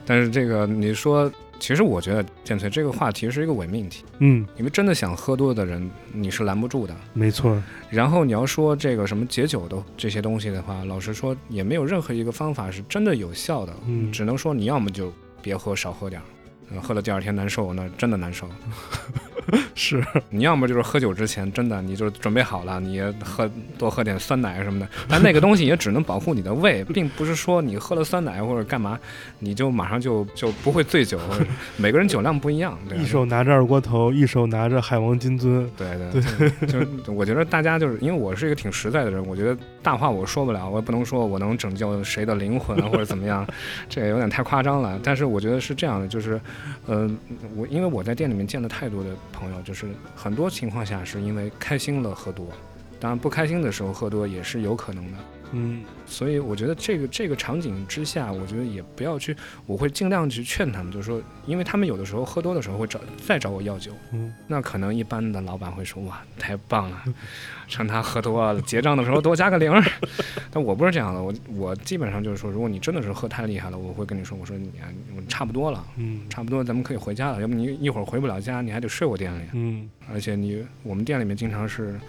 [0.06, 6.94] 但是这个你说，其实我觉得建崔这个话题是一个伪命题， 嗯，因为真的想喝多的人你是拦不住的。
[7.12, 16.24] 没错，然后你要说这个什么解酒的这些东西的话，老实说也没有任何一个方法是真的有效的，嗯只能说你要么就别喝，少喝点儿。
[16.74, 18.48] 呃喝了第二天难受，那真的难受。
[19.74, 28.98] 是 你要么就是喝酒之前真的你就准备好了，你喝多喝点酸奶什么的，但那个东西也只能保护你的胃，并不是说你喝了酸奶或者干嘛，
[29.38, 31.18] 你就马上就就不会醉酒。
[31.78, 35.66] 每个人酒量不一样，对吧一手拿着二锅头，一手拿着海王金樽。
[35.78, 36.22] 对对
[36.66, 43.46] 对，就我觉得大家就是因为我是一个挺实在的人，我觉得大话我说不了，我也不能说我能拯救谁的灵魂啊或者怎么样，
[43.88, 45.00] 这个有点太夸张了。
[45.02, 46.38] 但是我觉得是这样的，就是，
[46.86, 47.18] 嗯，
[47.56, 52.46] 我因为我在店里面见了太多的朋友，就是很多情况下是因为开心了喝多，
[52.98, 55.18] 当然不开心的时候喝多也是有可能的。
[55.52, 59.36] 嗯所以我觉得这个这个场景之下，我觉得也不要去，
[59.66, 67.02] 我会尽量去劝他们，就是说，因为他们有的时候喝多的时候会找再找我要酒，嗯，那可能一般的老板会说哇太棒了，
[67.68, 69.84] 趁他喝多了结账的时候多加个零儿。
[70.50, 79.90] 但我不是这样的，我我基本上就是说，如果你真的是喝太厉害了，我会跟你说，我说你啊，我差不多了，嗯差不多咱们可以回家了，要不你一会儿回不了家，你还得睡我店里，嗯。
[80.10, 82.00] 而且你我们店里面经常是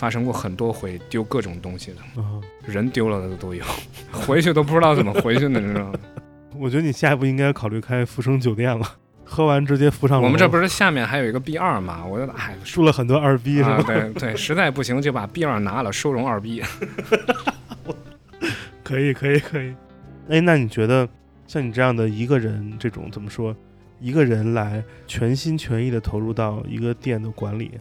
[0.00, 2.22] 发生过很多回丢各种东西的。
[2.22, 3.62] 啊，人丢了的都有，
[4.10, 5.98] 回去都不知道怎么回去呢，你知道吗？
[6.56, 8.94] 我觉得你下一步应该考虑开福生酒店了，
[9.26, 10.24] 喝完直接扶上楼。
[10.24, 12.02] 我们这不是下面还有一个 B 二嘛？
[12.06, 13.82] 我就哎，输了很多二 B 是啊吧？
[13.86, 16.62] 对对，实在不行就把 B 二拿了，收容二 B。
[18.82, 19.74] 可以，可以，可以。
[20.30, 21.06] 哎，那你觉得
[21.46, 23.54] 像你这样的一个人，这种怎么说，
[24.00, 27.72] 一个人来全心全意的投入到一个店的管理，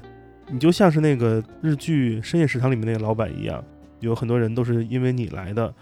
[0.52, 3.64] 你就像是那个日剧《深夜食堂》里面那个老板一样，
[4.00, 5.74] 有很多人都是因为你来的，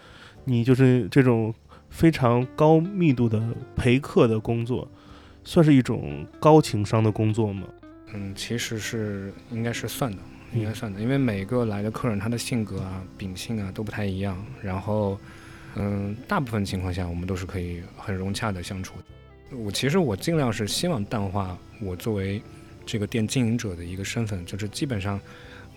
[0.43, 1.53] 你就是这种
[1.89, 3.41] 非常高密度的
[3.75, 4.89] 陪客的工作，
[5.43, 7.67] 算是一种高情商的工作吗？
[8.13, 10.17] 嗯，其实是应该是算的，
[10.53, 15.17] 应该算的，因为每个来的客人他的性格啊、秉性啊都不太一样，然后，
[15.75, 19.57] 嗯，大部分情况下我们都是可以很融洽的相处的。
[19.57, 22.41] 我其实我尽量是希望淡化我作为
[22.87, 25.19] 这个店经营者的一个身份，就是基本上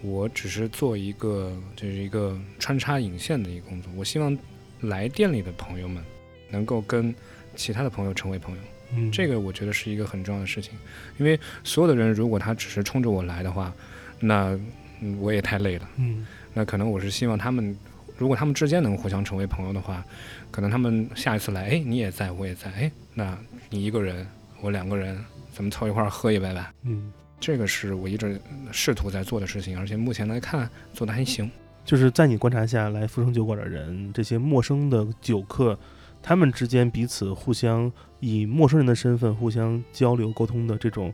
[0.01, 3.93] 我只是做一个就是一个穿插引线的一个工作。
[3.97, 4.35] 我希望
[4.81, 6.03] 来店里的朋友们
[6.49, 7.15] 能够跟
[7.57, 8.63] 其他的朋友成为朋友。
[8.93, 10.73] 嗯，这个我觉得是一个很重要的事情，
[11.19, 13.73] 因为所有的人如果他只是冲着我来的话，
[14.19, 14.59] 那
[15.01, 15.89] 嗯我也太累了。
[15.99, 17.77] 嗯那可能我是希望他们
[18.19, 20.05] 如果他们之间能互相成为朋友的话，
[20.51, 23.39] 可能他们下一次来，哎，你也在，我也在，哎，那
[23.69, 24.27] 你一个人，
[24.61, 25.25] 我两个人，
[25.61, 26.73] 咱们凑一块儿喝一杯吧。
[26.85, 28.41] 嗯，这个是我一直
[28.73, 31.51] 试图在做的事情，而且目前来看做的还行。
[31.85, 35.79] 就是在你观察下来福生酒馆的人，这些陌生的酒客，
[36.23, 41.13] 他们之间彼此互相以陌生人的身份互相交流沟通的这种，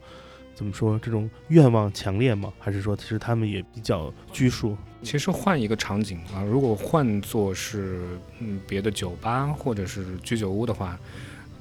[0.54, 0.96] 怎么说？
[1.00, 2.52] 这种愿望强烈吗？
[2.60, 4.76] 还是说其实他们也比较拘束？
[5.02, 8.06] 其实换一个场景啊，如果换作是
[8.38, 10.96] 嗯别的酒吧或者是居酒屋的话，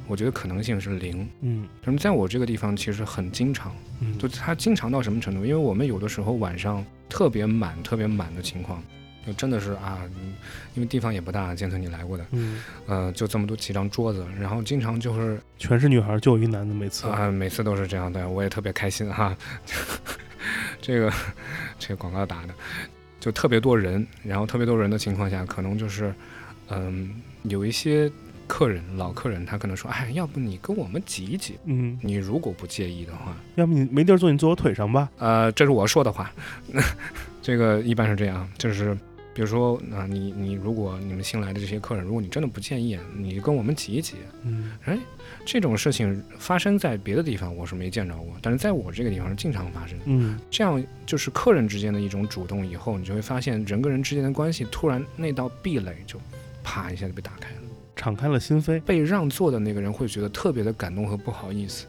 [0.08, 1.28] 我觉得可能性是零。
[1.41, 5.45] 嗯那么在我这个地方其实很经常，嗯，就它经常到什么程度？
[5.45, 8.84] 因为我们有的时候晚上特别满、特别满的情况，
[9.26, 10.34] 就真的是啊，嗯
[10.76, 19.36] 因为地方也不大，建特你来过的，嗯，呃，就这么多几张桌子，然后经常就是全是女孩，就有一男的，每次啊，每次都是这样的，我也特别开心哈。
[20.82, 21.12] 这个
[21.80, 22.53] 这个广告打的，
[23.20, 26.14] 就特别多人，然后特别多人的情况下，可能就是
[26.70, 27.10] 嗯，
[27.43, 28.12] 有一些
[28.48, 35.10] 客人老客人，他可能说，哎，要不你跟我们挤一挤，嗯，你如果不介意的话，要不你没地儿坐，你坐我腿上吧。
[35.18, 36.32] 呃，这是我说的话，
[37.41, 38.96] 这个一般是这样，就是
[39.34, 44.72] 比如说啊、你你如果你们新来的这些客人，如果你真的不介意，你跟我们挤一挤，嗯。
[44.86, 44.98] 哎，
[45.46, 49.98] 这种事情发生在别的地方我是没见着过，但是在我这个地方是经常发生。
[50.06, 50.39] 嗯。
[50.50, 56.20] 这样就是客人之间的一种主动，以后你就会发现人跟人之间的关系突然那道壁垒就
[56.64, 57.62] 啪一下就被打开了。
[57.96, 58.82] 敞开了心扉。
[58.82, 61.86] 被让座的那个人会觉得特别的感动和不好意思，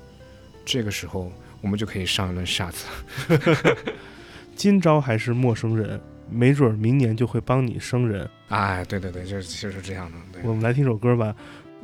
[0.65, 1.31] 这个时候
[1.61, 2.85] 我们就可以上一轮 shots
[3.29, 3.77] 了。
[4.55, 6.01] 今朝还是陌生人，
[6.31, 8.29] 没准儿明年就会帮你生人。
[8.49, 10.17] 哎，对对对，就是就是这样的。
[10.33, 11.35] 对我，们来听首歌吧。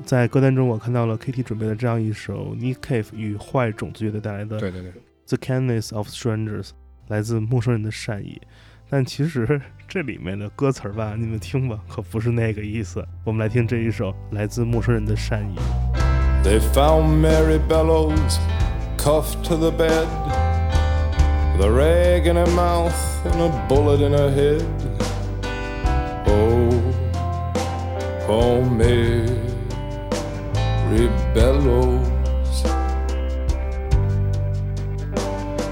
[0.07, 4.93] 在歌单中，我看到了 Kitty 准备的这样一首 Nick Cave 与坏种子乐队带来的《对对对
[5.27, 6.68] ，The Kindness of Strangers》，
[7.09, 8.41] 来自陌生人的善意。
[8.89, 9.61] 但其实
[9.91, 13.05] 这里面的歌词儿吧，你们听吧，可不是那个意思。
[13.24, 15.55] 我们来听这一首来自陌生人的善意。
[16.43, 18.38] They found Mary Bellows
[18.97, 20.08] cuffed to the bed,
[21.58, 22.93] with a rag in her mouth
[23.26, 24.64] and a bullet in her head.
[26.28, 26.72] Oh,
[28.28, 29.28] oh, Mary
[31.34, 32.05] Bellows.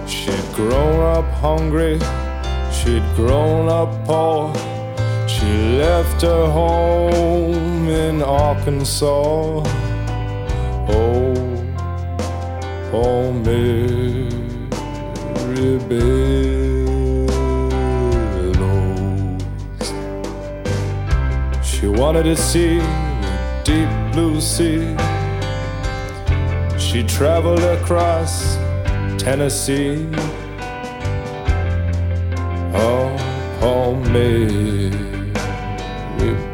[0.08, 2.00] She'd grown up hungry,
[2.81, 4.53] she'd grown up poor.
[5.29, 9.63] She left her home in Arkansas.
[10.89, 11.35] Oh,
[12.93, 14.29] oh, Mary
[15.89, 17.31] Bellows.
[21.63, 24.97] She wanted to see the deep blue sea.
[26.79, 28.57] She traveled across
[29.19, 30.09] Tennessee.
[33.91, 34.91] Oh, Mary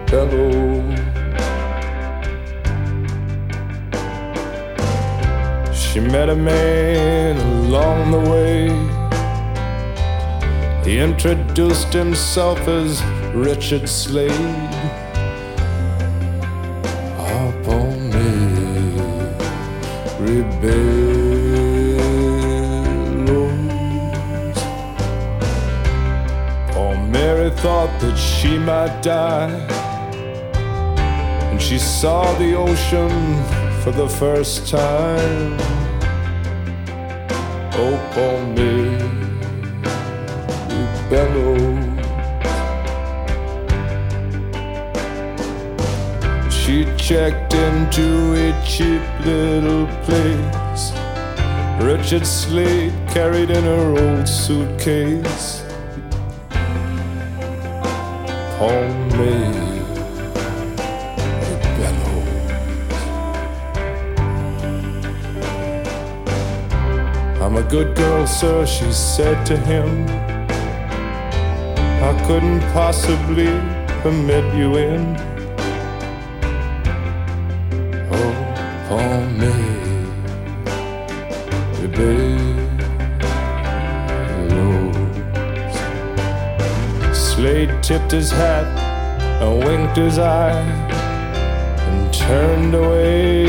[0.06, 0.98] Bellows.
[5.76, 8.68] She met a man along the way.
[10.84, 13.02] He introduced himself as
[13.34, 14.30] Richard Slade.
[17.18, 17.66] Up
[28.16, 29.50] that she might die.
[31.50, 33.10] And she saw the ocean
[33.82, 35.56] for the first time.
[37.78, 38.98] Oh, poor me,
[41.10, 41.84] bellows.
[46.52, 50.92] She checked into a cheap little place.
[51.80, 55.65] Richard Slade carried in her old suitcase.
[58.58, 58.88] Poor
[59.18, 59.32] me,
[61.76, 62.50] bellows.
[67.42, 70.06] I'm a good girl, sir, she said to him.
[72.02, 73.52] I couldn't possibly
[74.00, 75.35] permit you in.
[87.86, 88.66] Tipped his hat
[89.40, 90.60] and winked his eye
[91.86, 93.44] and turned away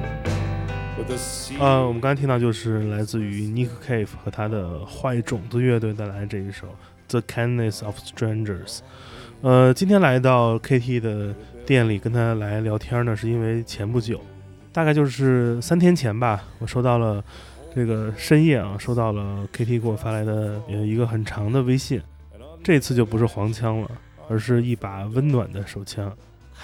[1.60, 6.66] 呃，我们刚才听到就是来自于 Nick Cave 和他的坏种子乐队带来的这一首
[7.08, 8.78] The Kindness of Strangers》。
[9.42, 11.34] 呃，今天来到 KT 的
[11.66, 14.22] 店里跟他来聊天呢，是因为前不久，
[14.72, 17.22] 大概就是三天前吧，我收到了
[17.74, 22.00] 这个深夜啊，收到了 KT 给我发来的一个很长的微信。
[22.64, 23.90] 这次就不是黄腔了，
[24.30, 26.10] 而是一把温暖的手枪。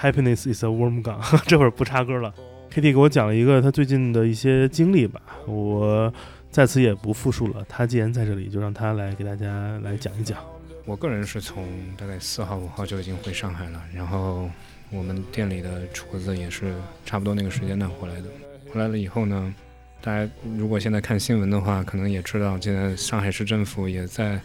[0.01, 1.18] Happiness is a warm gun。
[1.47, 2.32] 这会儿不插歌了。
[2.77, 6.12] Kitty 给我讲了一个他最近的一些经历吧，我
[6.51, 7.64] 在此也不复述了。
[7.66, 10.39] 他既然在这里，就让他来给大家来讲一讲。
[10.85, 11.66] 我个人是从
[11.97, 14.51] 大概四号、五号就已经回上海了，然后
[14.91, 16.74] 我们店里的厨子也是
[17.07, 18.24] 差不多那个时间段回来的。
[18.70, 19.55] 回来了以后呢，
[20.03, 24.39] 大家如果现在看新闻的话，可能也知道，现在上海市政府也在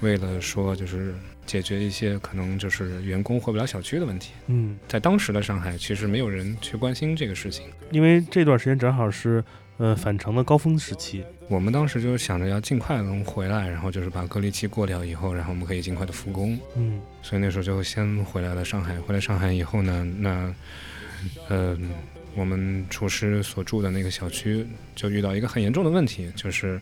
[0.00, 1.14] 为了说就是
[1.44, 4.32] 解决一些可能就是员工回不了小区的问题。
[4.46, 7.66] 嗯，在当时的上海，其实没有人去关心这个事情。
[7.90, 9.42] 因为这段时间正好是
[9.76, 11.24] 呃返程的高峰时期。
[11.48, 16.58] 我们当时就是想着要尽快能回来，然后就是把隔离期过掉以后，然后我们可以尽快的复工。
[16.76, 18.98] 嗯所以那时候就先回来了上海。
[19.00, 20.54] 回来上海以后呢，那
[21.48, 21.76] 呃，
[22.34, 26.80] 我们厨师所住的那个小区就遇到一个很严重的问题，就是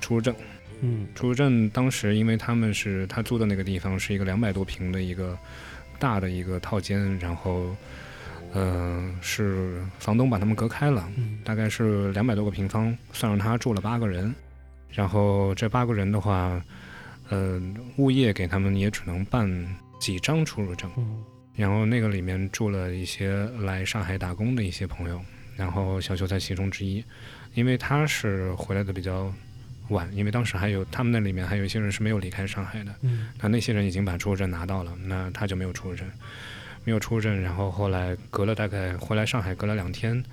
[0.00, 0.34] 出入证。
[0.82, 1.06] 嗯。
[1.14, 5.38] 出入证当时因为他们是他租的那个地方是一个两百多平的一个
[5.98, 7.74] 大的一个套间，然后
[8.52, 11.38] 呃是房东把他们隔开了，嗯。
[11.42, 14.34] 大概是两百多个平方，算上他住了八个人，
[14.90, 16.62] 然后这八个人的话，
[17.30, 17.60] 呃，
[17.96, 19.48] 物业给他们也只能办
[19.98, 21.24] 几张出入证，嗯。
[21.54, 25.20] 然后那个里面住了一些来上海打工的一些朋友，
[25.54, 27.04] 然后小秀在其中之一，
[27.54, 29.32] 因为他是回来的比较
[29.92, 36.10] 晚，因为当时还有他们那里面还有一些人是没有离开上海的，嗯那那些人已经把出入证拿到了，那他就没有出入证，
[36.84, 40.24] 没有出入证，然后后来隔了大概回来上海隔了两天，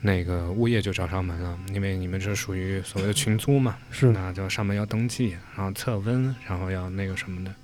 [0.00, 7.54] 那个物业就找上门了，因为你们这属于所谓的群租嘛，是那就上门要登记，然后测温，然后要那个什么的，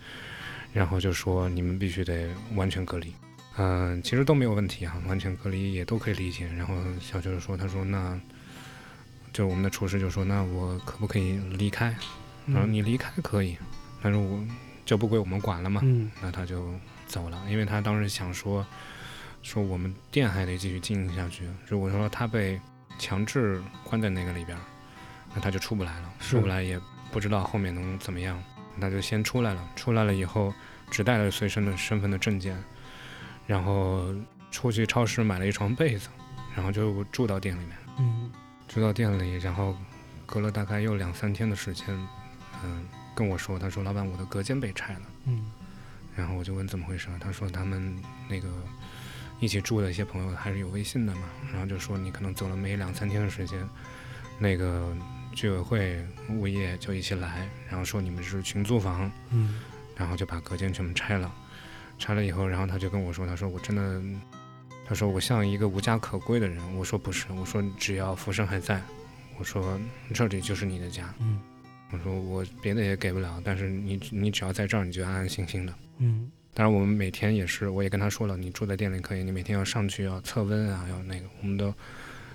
[0.72, 3.12] 然后就说你们必须得完全隔离。
[3.56, 6.44] 嗯、其实都没有问题啊，完全隔离也都可以理解。
[6.56, 8.20] 然后小舅就说，他说那，
[9.34, 11.94] 就我们的厨师就说，那我可不可以离开？
[12.46, 13.58] 然后你离开可以，
[14.00, 14.38] 但是我
[14.86, 15.80] 就不归我们管了嘛。
[15.82, 16.72] 嗯那他就
[17.06, 18.64] 走了，因为他当时想说，
[19.42, 21.48] 说我们店还得继续经营下去。
[21.66, 22.60] 如果说他被
[22.96, 24.60] 强制关在那个里边儿，
[25.34, 26.80] 那他就出不来了，出不来也
[27.10, 28.40] 不知道后面能怎么样，
[28.76, 29.68] 那就先出来了。
[29.74, 30.54] 出来了以后，
[30.92, 32.56] 只带了随身的身份的证件，
[33.48, 34.14] 然后
[34.52, 36.08] 出去超市买了一床被子，
[36.54, 37.76] 然后就住到店里面。
[37.98, 38.30] 嗯
[38.68, 39.76] 住到店里，然后
[40.26, 41.86] 隔了大概又两三天的时间，
[42.64, 45.02] 嗯，跟我说，他说老板，我的隔间被拆了。
[45.26, 45.50] 嗯
[46.16, 47.96] 然后我就问怎么回事，他说他们
[48.28, 48.48] 那个
[49.40, 53.68] 一起住的一些朋友还是有微信的嘛，然后就说你可能走了没两三天的时间，
[54.38, 54.96] 那个
[55.34, 59.60] 居委会物业就一起来，然后说你们是群租房，嗯
[59.96, 61.34] 然后就把隔间全部拆了，
[61.98, 64.00] 拆了以后，然后他就跟我说，他说我真的，
[64.86, 68.82] 他说我像一个无家可归的人，我说不是，我说只要福生还在，
[69.38, 69.80] 我说
[70.12, 71.40] 这里就是你的家，嗯
[71.90, 75.74] 我说我别的也给不了，但是你你只要在这儿，你就安安心心的。
[75.98, 81.74] 嗯当然，我们每天也是，我也跟他说了，你住在店里可以，你每天要上去要测温啊，要那个，我们都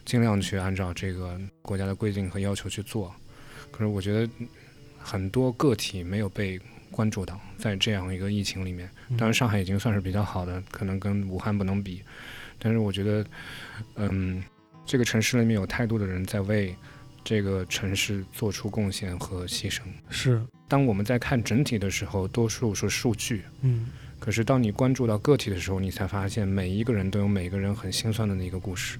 [0.03, 3.13] 尽量去按照这个国家的规定和要求去做。
[3.71, 4.29] 可是我觉得
[4.97, 6.59] 很多个体没有被
[6.91, 12.03] 关注到，在这样一个疫情里面，当然上海已经算是比较好的，可能跟武汉不能比，
[12.59, 13.25] 但是我觉得，
[13.95, 14.43] 嗯，
[14.85, 16.75] 这个城市里面有太多的人在为
[17.23, 19.81] 这个城市做出贡献和牺牲。
[20.09, 23.87] 是当我们在看整体的时候，多数是数据，嗯
[24.19, 28.99] 可是当你关注到个体的时候，你才发现每一个人都有每个人很心酸的那个故事。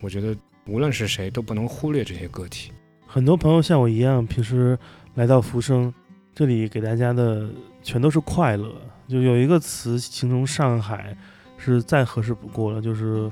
[0.00, 0.36] 我觉得
[0.66, 2.72] 无论是谁都不能忽略这些个体。
[3.06, 4.76] 很多朋友像我一样，平时
[5.14, 5.94] 来到浮生
[6.34, 7.48] 这里，给大家的
[7.82, 8.74] 全都是快乐。
[9.08, 11.16] 就有一个词形容上海
[11.56, 13.30] 是再合适不过了，就是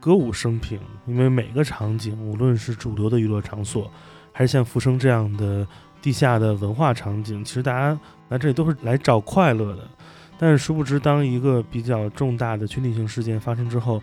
[0.00, 0.78] 歌舞升平。
[1.06, 3.90] 因为每个场景，无论是主流的娱乐场所，
[4.32, 5.66] 还是像浮生这样的
[6.02, 7.98] 地下的文化场景，其实大家
[8.28, 9.88] 来这里都是来找快乐的。
[10.36, 14.02] 但是殊不知，当一个比较重大的群体性事件发生之后，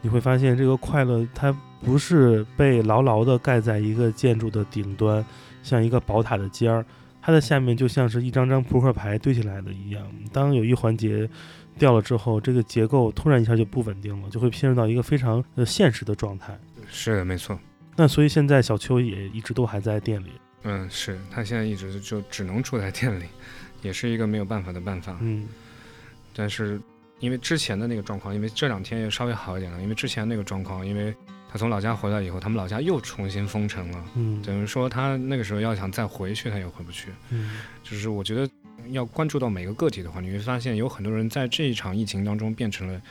[0.00, 1.54] 你会发现这个快乐它
[1.84, 5.24] 不是被牢牢地盖在一个建筑的顶端，
[5.62, 6.86] 像一个宝塔的尖儿，
[7.20, 10.02] 它的下面就像是一张张扑克牌堆起来的一样。
[10.32, 11.28] 当有一环节
[11.78, 16.58] 掉了之后，这个结构突然一下就不稳定了，就会陷入到一个非常呃现实的状态。
[16.90, 17.58] 是的，没错。
[17.96, 20.30] 那所以现在小邱也一直都还在店里，
[20.62, 23.24] 嗯，是他现在一直就只能住在店里，
[23.82, 25.16] 也是一个没有办法的办法。
[25.20, 25.46] 嗯
[26.34, 26.80] 但是
[27.18, 31.14] 因为之前的那个状况，因为这两天也稍微好一点了，因为之前那个状况，因为
[31.50, 37.10] 他从老家回来以后，他们老家又重新封城了，嗯等于说他那个时候要想再回去，他也回不去。
[37.28, 38.48] 嗯就是我觉得
[38.90, 43.02] 要关注到每个个体的话，你会发现有很多人在这一场疫情当中变成了，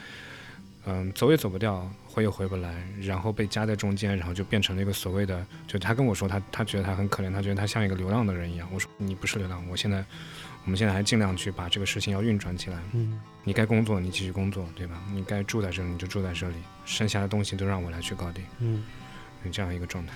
[0.86, 8.68] 嗯，走也走不掉，回也回不来，然后被夹在中间，然后就变成了一个所谓的，就他跟我说他他觉得他很可怜，他觉得他像一个流浪的人一样。
[8.74, 10.04] 我说你不是流浪，我现在
[10.66, 12.78] 我们现在还尽量去把这个事情要运转起来。
[12.94, 15.02] 嗯你该工作你继续工作，对吧？
[15.12, 16.56] 你该住在这里你就住在这里，
[16.86, 18.84] 剩下的东西都让我来去搞定，嗯。
[19.44, 20.14] 有这样一个状态。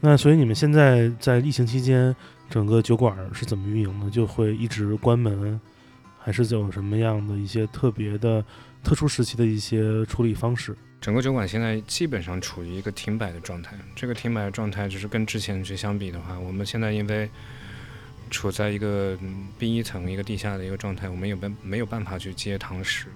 [0.00, 2.14] 那所以你们现在在疫情期间，
[2.50, 4.10] 整个酒馆是怎么运营的？
[4.10, 5.60] 就会一直关门，
[6.18, 8.44] 还是有什么样的一些特别的、
[8.82, 10.76] 特殊时期的一些处理方式？
[11.00, 13.76] 整个酒馆现在基本上处于一个停摆的状态。
[13.94, 17.30] 这个停摆的状态就是跟之前去相比的话，我们现在因为
[18.30, 23.06] 处在一个嗯 B 一层一个地下的一个状态，我们有办没有办法去接堂食。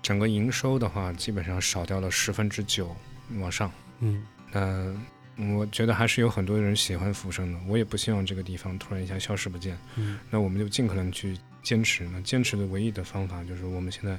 [0.00, 2.94] 整个营收的话，基本上少掉了十分之九
[3.40, 3.70] 往上。
[4.00, 4.22] 嗯
[4.52, 4.94] 那
[5.36, 9.76] 我觉得还是有很多人喜欢浮生的，我也不希望这个地方突然一下消失不见。
[9.96, 12.04] 嗯那我们就尽可能去坚持。
[12.12, 14.18] 那坚持的唯一的方法就是我们现在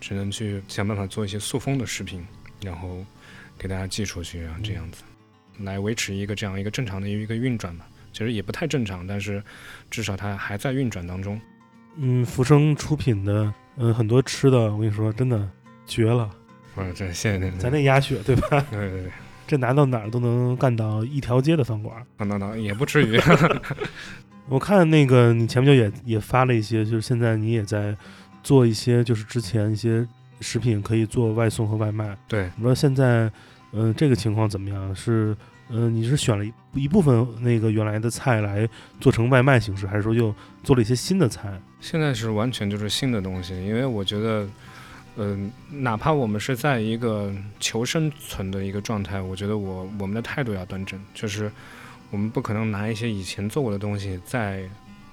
[0.00, 2.26] 只能去想办法做一些塑封的视频，
[2.62, 3.04] 然后
[3.58, 5.02] 给大家寄出去然后，这样子
[5.58, 7.86] 来维持一个这样一个正常的一个运转吧。
[8.12, 9.42] 其实也不太正常，但是
[9.90, 11.38] 至少它还在运转当中。
[11.96, 15.46] 嗯，浮生出品的，嗯，很多吃的，我跟你说，真的
[15.86, 16.30] 绝了。
[16.74, 18.66] 不是，这谢谢您咱那鸭血对吧？
[18.70, 19.10] 对 对对，
[19.46, 22.04] 这拿到哪儿都能干到一条街的饭馆。
[22.18, 23.20] 那那那也不至于。
[24.48, 27.96] 我看那个你前不久也也发了一些，就是现在你也在
[28.42, 30.06] 做一些，就是之前一些
[30.40, 32.16] 食品可以做外送和外卖。
[32.28, 33.30] 对，你说现在，
[33.72, 34.94] 嗯、这个情况怎么样？
[34.94, 35.36] 是，
[35.68, 38.68] 嗯、你是选了一一部分那个原来的菜来
[39.00, 40.32] 做成外卖形式，还是说又
[40.62, 41.60] 做了一些新的菜？
[41.80, 44.46] 现在是完全就是新的东西，因为我觉得，
[45.18, 51.50] 嗯、哪怕我们是在一个求生存的一个状态，我觉得我我们的态度要端正，就是
[52.10, 54.60] 我们不可能拿一些以前做过的东西再，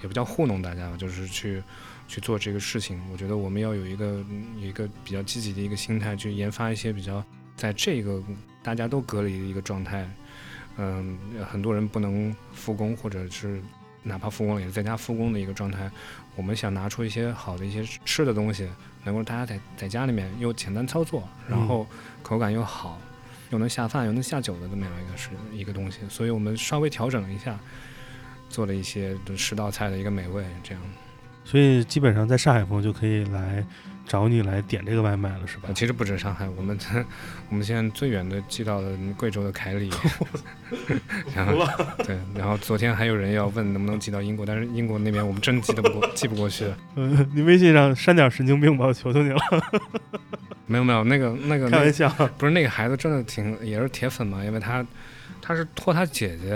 [0.01, 1.63] 也不叫糊弄大家吧，就是去
[2.07, 3.01] 去做这个事情。
[3.11, 4.23] 我觉得我们要有一个
[4.59, 7.23] 一个比较积极的一个心态，去研发一些比较
[7.55, 8.21] 在这个
[8.61, 10.05] 大家都隔离的一个状态，
[10.77, 11.17] 嗯，
[11.49, 13.61] 很多人不能复工，或者是
[14.03, 15.89] 哪怕复工了也是在家复工的一个状态。
[16.35, 18.69] 我们想拿出一些好的一些吃的东西，
[19.03, 21.85] 能够大家在在家里面又简单操作，然后
[22.21, 22.99] 口感又好，
[23.51, 25.99] 又能下饭又能下酒的这么样一个是一个东西。
[26.09, 27.59] 所以我们稍微调整了一下，
[28.49, 30.81] 做了一些十道菜的一个美味，这样。
[31.45, 33.63] 所以基本上在上海朋友就可以来
[34.05, 35.73] 找你来点这个外卖了，是吧呃？
[35.73, 36.77] 其实不止上海，我们
[37.49, 39.89] 我们现在最远的寄到了贵州的凯里，
[41.35, 41.65] 然后
[42.05, 46.65] 对，然后昨天还有人要问能不能寄到英国，但是英国那边我们真寄得不过，寄不过去。
[46.95, 49.39] 嗯，你微信上删点神经病吧，我求求你了，
[50.65, 52.09] 没有没有，那个 那个开玩笑。
[52.37, 54.85] 不是那个孩子真的挺也是铁粉嘛，因为他
[55.41, 56.55] 他是托他姐姐，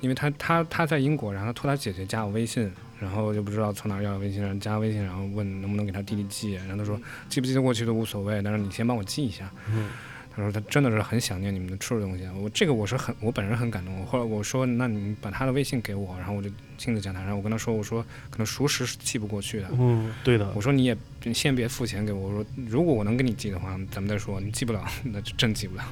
[0.00, 9.50] 因为他他他在英国，然后托他姐姐加我微信，然后就不知道从哪儿要了微信，然后加微信，然后问能不能给他弟弟寄，然后他说寄不寄得过去都无所谓，但是你先帮我寄一下。
[9.68, 9.90] 嗯
[10.38, 13.98] 他说他真的是很想念你们的吃的东西，我这个我是很我本人很感动。
[13.98, 20.60] 我后来我说那你把他的微信给我，然后我就亲自加他，然后我跟他说我说可能熟食是寄不过去的，嗯，对的我。
[20.60, 20.94] 说你也
[21.32, 24.38] 先别付钱给我，我说如果我能给你寄的话，咱们再说。
[24.38, 25.82] 你寄不了， 那就真寄不了。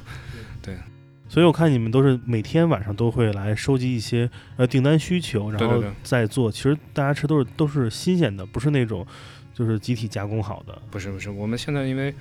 [1.27, 6.51] 所以我看你们都是每天晚上都会来收集一些呃订单需求，然后再做。
[6.51, 9.05] 其实大家吃都是都是新鲜的，不是那种
[9.53, 10.81] 就是集体加工好的。
[10.91, 12.13] 不是不是，我们现在因为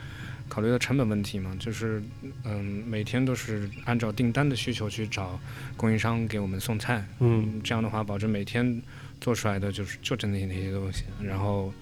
[0.48, 2.02] 考虑到成本问题嘛，就是
[2.44, 5.38] 嗯，每天都是按照订单的需求去找
[5.76, 7.06] 供应商给我们送菜。
[7.20, 8.80] 嗯，这样的话，保证每天
[9.20, 11.72] 做出来的就是就真的那些东西，然后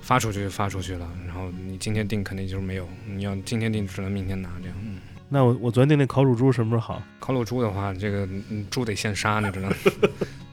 [0.00, 1.08] 发出去就发出去了。
[1.26, 4.76] 然后你今天订肯定就是没有，你要今天订只能明天拿这样。
[4.82, 4.98] 嗯。
[5.28, 7.02] 那我我昨天订那烤乳猪什么时候好？
[7.18, 9.76] 烤乳猪的话，这个嗯猪得现杀，你知道吗？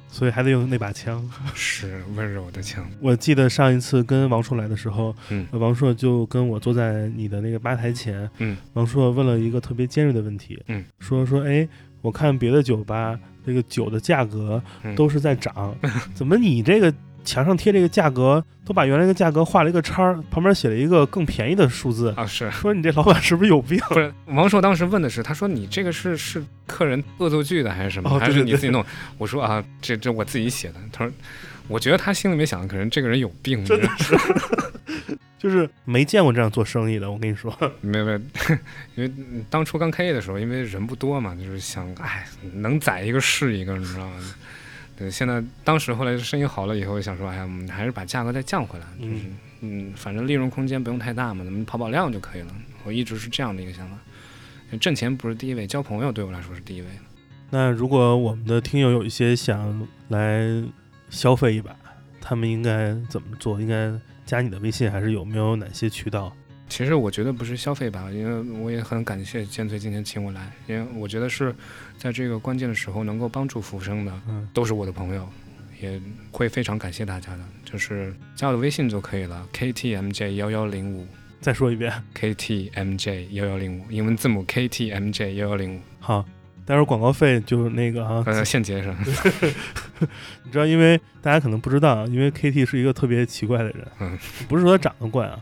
[0.09, 1.27] 所以还得用那把枪。
[1.53, 2.85] 是温柔的枪。
[2.99, 11.67] 我记得上一次跟王硕来的时候，嗯呃王硕就跟我坐在你的那个吧台前，嗯，王硕问了一个特别尖锐的问题，嗯，说说，哎，
[12.01, 15.75] 我看别的酒吧这个酒的价格嗯都是在涨，
[16.13, 16.93] 怎么你这个
[17.23, 23.79] 墙上贴这个价格都把原来的价格画了一个叉儿，旁边写了一个更便宜的数字，啊，是说你这老板是不是有病？
[23.89, 24.13] 不是？
[24.27, 28.09] 王硕当时问的是，他说你这个是是客人恶作剧的还是什么？
[28.09, 28.83] 还哦对对是你自己弄？
[29.17, 30.75] 我说啊，这这我自己写的。
[30.91, 31.13] 他说，
[31.67, 34.15] 我觉得他心里面想的可能这个人有病，真的是，
[35.39, 38.19] 就是没见过这样做生意的，我跟你说，没有没有，
[38.95, 39.11] 因为
[39.49, 44.13] 当初刚开业的时候，因为人不多嘛，就是想，哎，能宰一个是一个，你知道吗？
[44.95, 52.55] 对，现在当时后来生意好了以后，想说，哎呀，我们还是把价格再降回来，就是嗯嗯，反正利润空间不用太大嘛，咱们跑跑量就可以了。
[52.83, 53.97] 我一直是这样的一个想法，
[54.79, 56.87] 挣钱不是第一位，交朋友对我来说是第一位。
[57.49, 60.63] 那如果我们的听友有一些想来
[61.09, 61.75] 消费一把，
[62.19, 63.59] 他们应该怎么做？
[63.59, 63.91] 应该
[64.25, 66.35] 加你的微信，还是有没有哪些渠道？
[66.69, 71.53] 其实我觉得不是消费吧，因为我也很感谢建崔今天请我来，因为我觉得是
[71.97, 75.29] 在这个关键的时候能够帮助浮生的，嗯，都是我的朋友，
[75.79, 76.01] 也
[76.31, 77.39] 会非常感谢大家的。
[77.63, 81.07] 就是加我的微信就可以了，ktmj 幺幺零五
[81.41, 81.91] 再说一遍。
[82.15, 86.25] ktmj 幺幺零五，英文字母 ktmj 幺幺零五，好，
[86.65, 88.95] 待会儿广告费就是那个啊，呃，现结上。
[90.43, 95.39] 你知道，因为大家可能不知道，因为 KT 是一个特别奇怪的人，嗯，不是说他长得怪啊，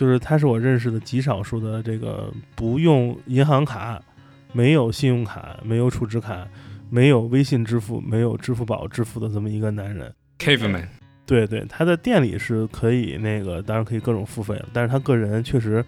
[0.00, 4.02] 就是他是我认识的极少数的这个不用银行卡、
[4.50, 6.48] 没有信用卡、没有储值卡、
[6.88, 10.10] 没有微信支付、没有支付宝支付的这么一个男人。
[10.38, 10.86] Caveman，
[11.26, 15.84] 对对，他在店里是可以那个，当然可以各种付费了，但是他个人确实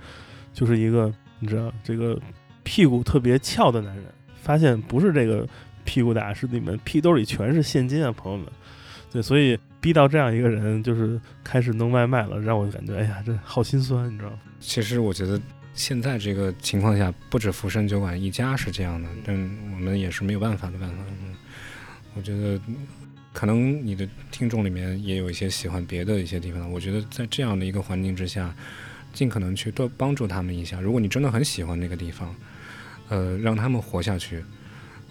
[0.53, 2.21] 就是一个，你知道这个
[2.65, 4.05] 屁股特别翘的男人。
[4.43, 5.49] 发现不是这个
[5.85, 8.47] 屁股大，是你们屁兜里全是现金啊，朋友们。
[9.13, 14.39] 对，所以逼到这样一个人，就是开始弄外卖了，让我感觉，哎呀，这好心酸，你知道吗？
[14.59, 15.41] 其实我觉得
[15.75, 19.37] 现在这个情况下，不止福生酒馆一家是这样的，但
[19.73, 20.97] 我们也是没有办法的办法。
[21.09, 21.35] 嗯，
[22.15, 22.59] 我觉得
[23.35, 28.55] 可能你的听众里面也有一些喜欢别的一些地方，我觉得在这样的一个环境之下，
[29.13, 30.81] 尽可能去多帮助他们一下。
[30.81, 32.35] 如果你真的很喜欢那个地方，
[33.09, 34.43] 呃，让他们活下去，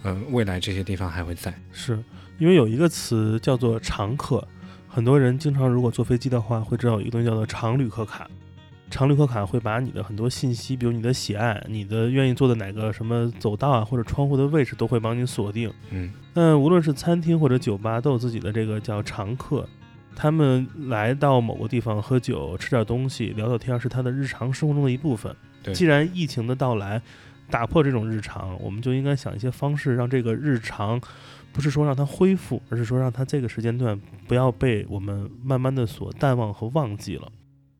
[0.02, 1.54] 呃，未来这些地方还会在。
[1.72, 2.02] 是
[2.42, 4.44] 因为有一个词叫做常客，
[4.88, 8.28] 很多人经常如果坐飞机的话，会知道有一个东西叫做常旅客卡。
[8.90, 15.72] 常旅客卡会把你的很多信息，比如你的喜爱、你的愿意坐的哪个什么走道啊，或者窗户的位置，都会帮你锁定。
[15.90, 19.64] 嗯，那无论是餐厅或者酒吧，都有自己的这个叫常客。
[20.16, 25.32] 他们来到某个地方喝酒、吃点东西、聊聊天，是他的日常生活中的一部分。
[25.62, 27.00] 对既然疫情的到来
[27.52, 30.98] 打破这种日常，我们就应该想一些方式，让这个日常
[31.52, 37.30] 不是说让它恢复，而是说让它这个时间段不要被我们慢慢的所淡忘和忘记了。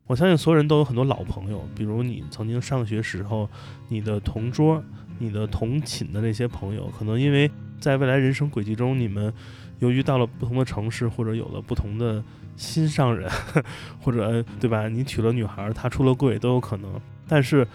[0.07, 3.49] 我相信所有人都有很多老朋友，比如你曾经上学时候
[3.89, 4.85] 你的同桌、
[5.19, 7.51] 你的同寝的那些朋友，可能因为
[7.81, 9.33] 在未来人生轨迹中，你们
[9.79, 12.23] 由于到了不同的城市，或者有了不同的
[12.57, 13.31] 心上人，
[14.03, 14.87] 或者对吧？
[14.87, 17.01] 你娶了女孩，她出了柜都有可能。
[17.27, 17.67] 但是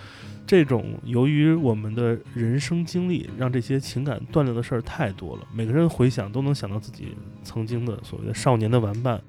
[0.48, 5.43] 这种由于我们的人生经历，让这些情感断裂的事儿太多了。
[5.54, 7.10] 每个人回想都能想到自己
[7.43, 9.22] 曾经的所谓的少年的玩伴。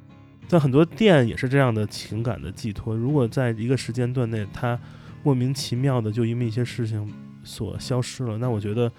[0.47, 2.97] 在很多店也是这样的情感的寄托。
[2.97, 4.79] 如果在一个时间段内，它
[5.25, 7.13] 莫名其妙的就因为一些事情
[7.43, 8.91] 所消失了，那我觉得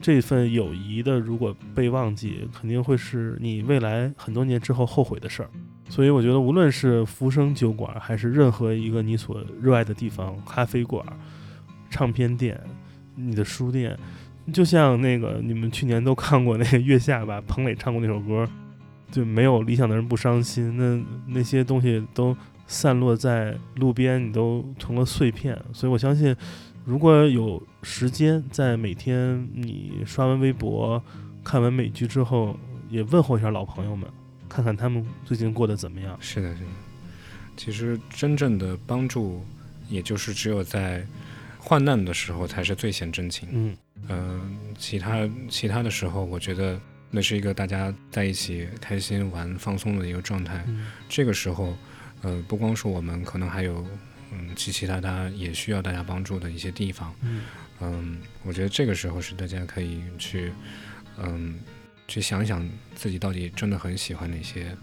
[0.00, 5.50] 这份友谊的如果被忘记，肯定会是你未来很多年之后后悔的事儿。
[5.88, 11.02] 所以我觉得，无论是福生酒馆，还是任何一个你所热爱的地方，咖啡馆、
[11.90, 12.60] 唱片店、
[13.14, 13.98] 你的书店，
[14.52, 18.48] 就像那个你们去年都看过那个《月下》吧，彭磊唱过那首歌，
[19.10, 20.76] 就没有理想的人不伤心。
[20.76, 22.36] 那那些东西都
[22.66, 25.58] 散落在路边，你都成了碎片。
[25.72, 26.34] 所以我相信，
[26.84, 31.02] 如果有时间，在每天你刷完微博、
[31.42, 32.58] 看完美剧之后，
[32.90, 34.08] 也问候一下老朋友们。
[34.48, 36.16] 看看他们最近过得怎么样。
[36.20, 36.70] 是的，是的。
[37.54, 39.42] 其实真正的帮助，
[39.90, 41.06] 也就是只有在
[41.68, 43.46] 患难的时候才是最显真情。
[43.52, 43.76] 嗯，
[44.08, 44.40] 呃，
[44.78, 50.64] 其他其他的时候，我觉得那是一个大家在一起开心玩、放松的一个状态。
[50.66, 51.76] 嗯这个时候，
[52.22, 53.86] 呃，不光是我们，可能还有
[54.32, 57.14] 嗯其其他他也需要大家帮助的一些地方。
[57.20, 57.42] 嗯
[57.80, 60.50] 嗯，我觉得这个时候是大家可以去
[61.18, 61.60] 嗯
[62.06, 64.74] 去想想自己到底真的很喜欢哪些，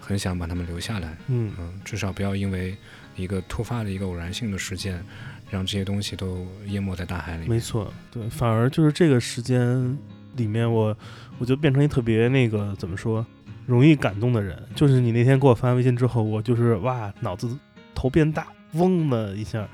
[0.00, 1.16] 很想把他们留下来。
[1.28, 2.76] 嗯嗯，至少不要因为
[3.14, 5.02] 一个突发的一个偶然性的事件，
[5.50, 7.50] 让这些东西都淹没在大海里面。
[7.50, 9.98] 没错，对，反而就是这个时间
[10.36, 10.96] 里面我，
[11.38, 13.24] 我就变成一特别那个怎么说，
[13.66, 14.60] 容易感动的人。
[14.74, 17.48] 就是你那天给我发微信之后，我就是哇，脑子
[17.94, 19.66] 头变大，嗡的一下，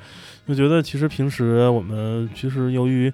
[0.47, 3.13] 就觉得其实平时我们其实由于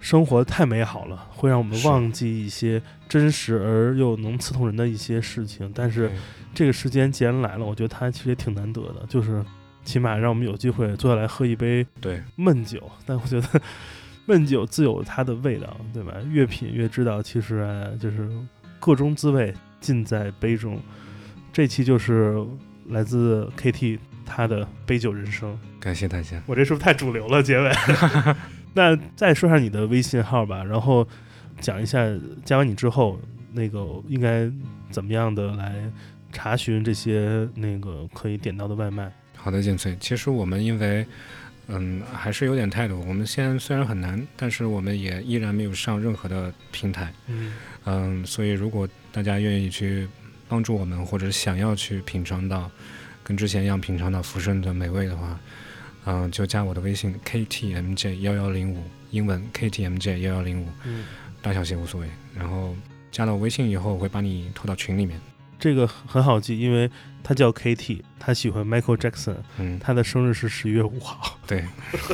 [0.00, 5.70] 生活太美好了，会让我们忘记一些真实而又能刺痛人的一些事情。
[5.74, 6.10] 但是
[6.54, 9.44] 这个时间既然来了，我觉得它其实也挺难得的，就是
[9.88, 12.78] 起码让我们有机会坐下来喝一杯对，闷酒。
[13.06, 13.48] 但我觉得
[14.26, 16.12] 闷酒自有它的味道，对吧？
[16.30, 18.28] 越品越知道，其实啊，就是
[18.78, 20.78] 各种滋味尽在杯中。
[21.50, 22.36] 这期就是
[22.88, 25.58] 来自 KT 他的杯酒人生。
[25.80, 26.42] 感谢大家。
[26.46, 27.42] 我这是不是太主流了？
[27.42, 27.72] 结尾。
[28.74, 31.08] 那再说下你的微信号吧，然后
[31.60, 32.06] 讲一下
[32.44, 33.18] 加完你之后，
[33.52, 34.52] 那个应该
[34.90, 35.90] 怎么样的来
[36.30, 39.10] 查询这些那个可以点到的外卖。
[39.48, 39.96] 好的，建翠。
[39.98, 41.06] 其实我们因为，
[41.68, 43.02] 嗯，还是有点态度。
[43.08, 47.10] 我们现在虽然很难，但是我们也依然没有上任何的平台。
[47.28, 47.54] 嗯
[47.86, 50.06] 嗯，所以如果大家愿意去
[50.50, 52.70] 帮助我们，或者想要去品尝到
[53.24, 55.40] 跟之前一样品尝到福顺的美味的话，
[56.04, 61.06] 嗯、就加我的微信 ktmj 幺幺零五，英文 ktmj 幺幺零五，嗯，
[61.40, 62.06] 大小写无所谓。
[62.36, 62.76] 然后
[63.10, 65.18] 加到微信以后，我会把你拖到群里面。
[65.58, 66.90] 这个很好记，因为
[67.22, 71.38] 他叫 KT，他喜欢 Michael Jackson，嗯，他的生日是十一月五号。
[71.46, 71.64] 对，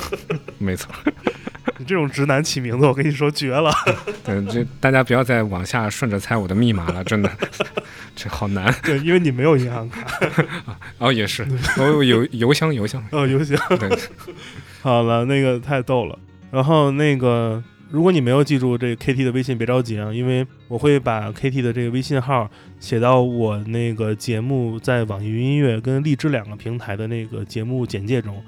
[0.58, 0.92] 没错。
[1.76, 3.72] 你这种直男起名字，我跟你说绝了。
[4.24, 7.30] 对，这大家不要再往下顺着猜我的密码了，真的，
[8.14, 8.72] 这好难。
[8.84, 10.06] 对，因为你没有银行卡。
[10.98, 11.42] 哦，也是，
[11.76, 13.58] 哦，邮邮箱邮箱，哦，邮箱。
[13.78, 13.90] 对，
[14.82, 16.16] 好了，那个太逗了。
[16.52, 22.50] 然后那个，如果你没有记住这 KT 的微信，别着急啊，因为我会把 KT 的这个微信号
[22.80, 28.42] 写到我那个节目在网易云音乐跟荔枝两个平台的那个节目简介中。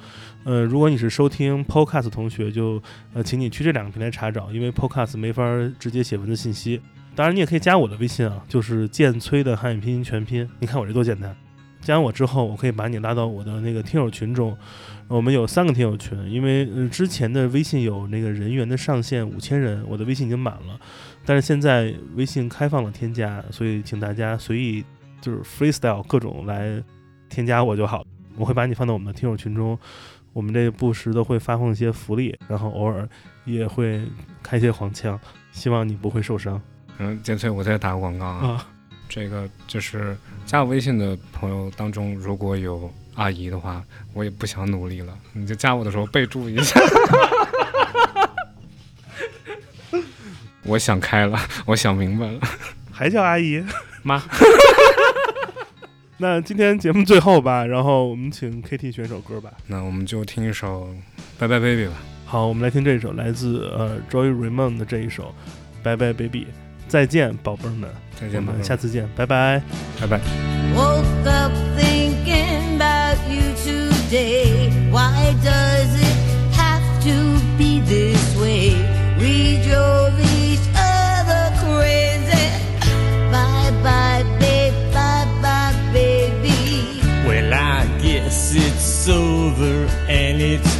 [0.45, 2.83] 呃，如果你是收听 Podcast 同学，就
[3.13, 5.43] 呃，请你去这两个平台查找，因为 Podcast 没法
[5.79, 6.81] 直接写文字信息。
[7.15, 10.49] 当然，你也可以加我的微信啊，就是剑崔的汉语拼音全拼。
[10.61, 11.35] 你看我这多简单！
[11.81, 14.57] 加完我之后，我可以把你拉到我的那个听友群中。
[15.09, 20.81] 我们有三个听友群，因为、呃、之前的微信有那个人员的上限五千人，我的微信已经满了。
[21.25, 24.85] 但是现在微信开放了添加，所以请大家随意
[25.21, 26.83] 就是 freestyle 各种来
[27.29, 28.05] 添加我就好。
[28.37, 29.79] 我会把你放到我们的听友群中。
[30.33, 33.09] 我们这不时的会发放一些福利，然后偶尔
[33.47, 34.07] 也会
[34.43, 35.19] 开一些黄腔，
[35.51, 36.61] 希望你不会受伤。
[36.99, 38.69] 嗯，建崔，我再打个广告啊，啊
[39.09, 40.15] 这个就是
[40.45, 43.83] 加我微信的朋友当中，如果有阿姨的话，
[44.15, 46.81] 我也不想努力了，你就加我的时候备注一下。
[50.63, 52.41] 我想开了，我想明白了，
[52.91, 53.65] 还叫阿姨
[54.03, 54.23] 妈。
[56.19, 59.53] 那今天节目最后吧，然后我们请 KT 选首歌吧。
[59.67, 60.89] 那我们就听一首
[61.39, 61.95] 《Bye Bye Baby》吧。
[62.25, 65.35] 好，我们来听这首来自呃 Joy Raymond 的这一首
[65.85, 66.45] 《Bye Bye Baby》，
[66.89, 67.89] 再见，宝贝儿们，
[68.19, 69.63] 再见吧我们，下次见，拜拜。
[70.01, 71.36] 拜拜。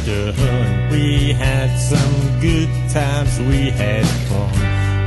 [0.07, 0.89] It's done.
[0.89, 4.51] We had some good times, we had fun.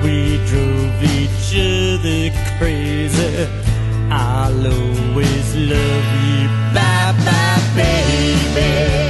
[0.02, 3.48] We drove each other crazy.
[4.10, 6.48] I'll always love you.
[6.74, 9.10] Bye bye, baby.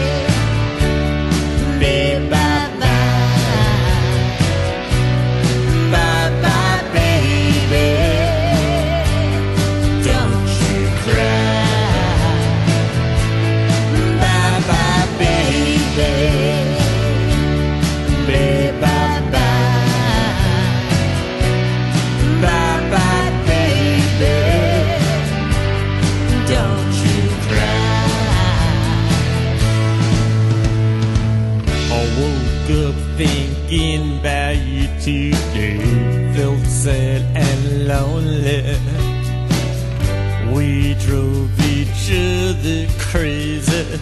[42.98, 44.01] Crazy.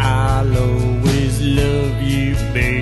[0.00, 2.81] I'll always love you, baby.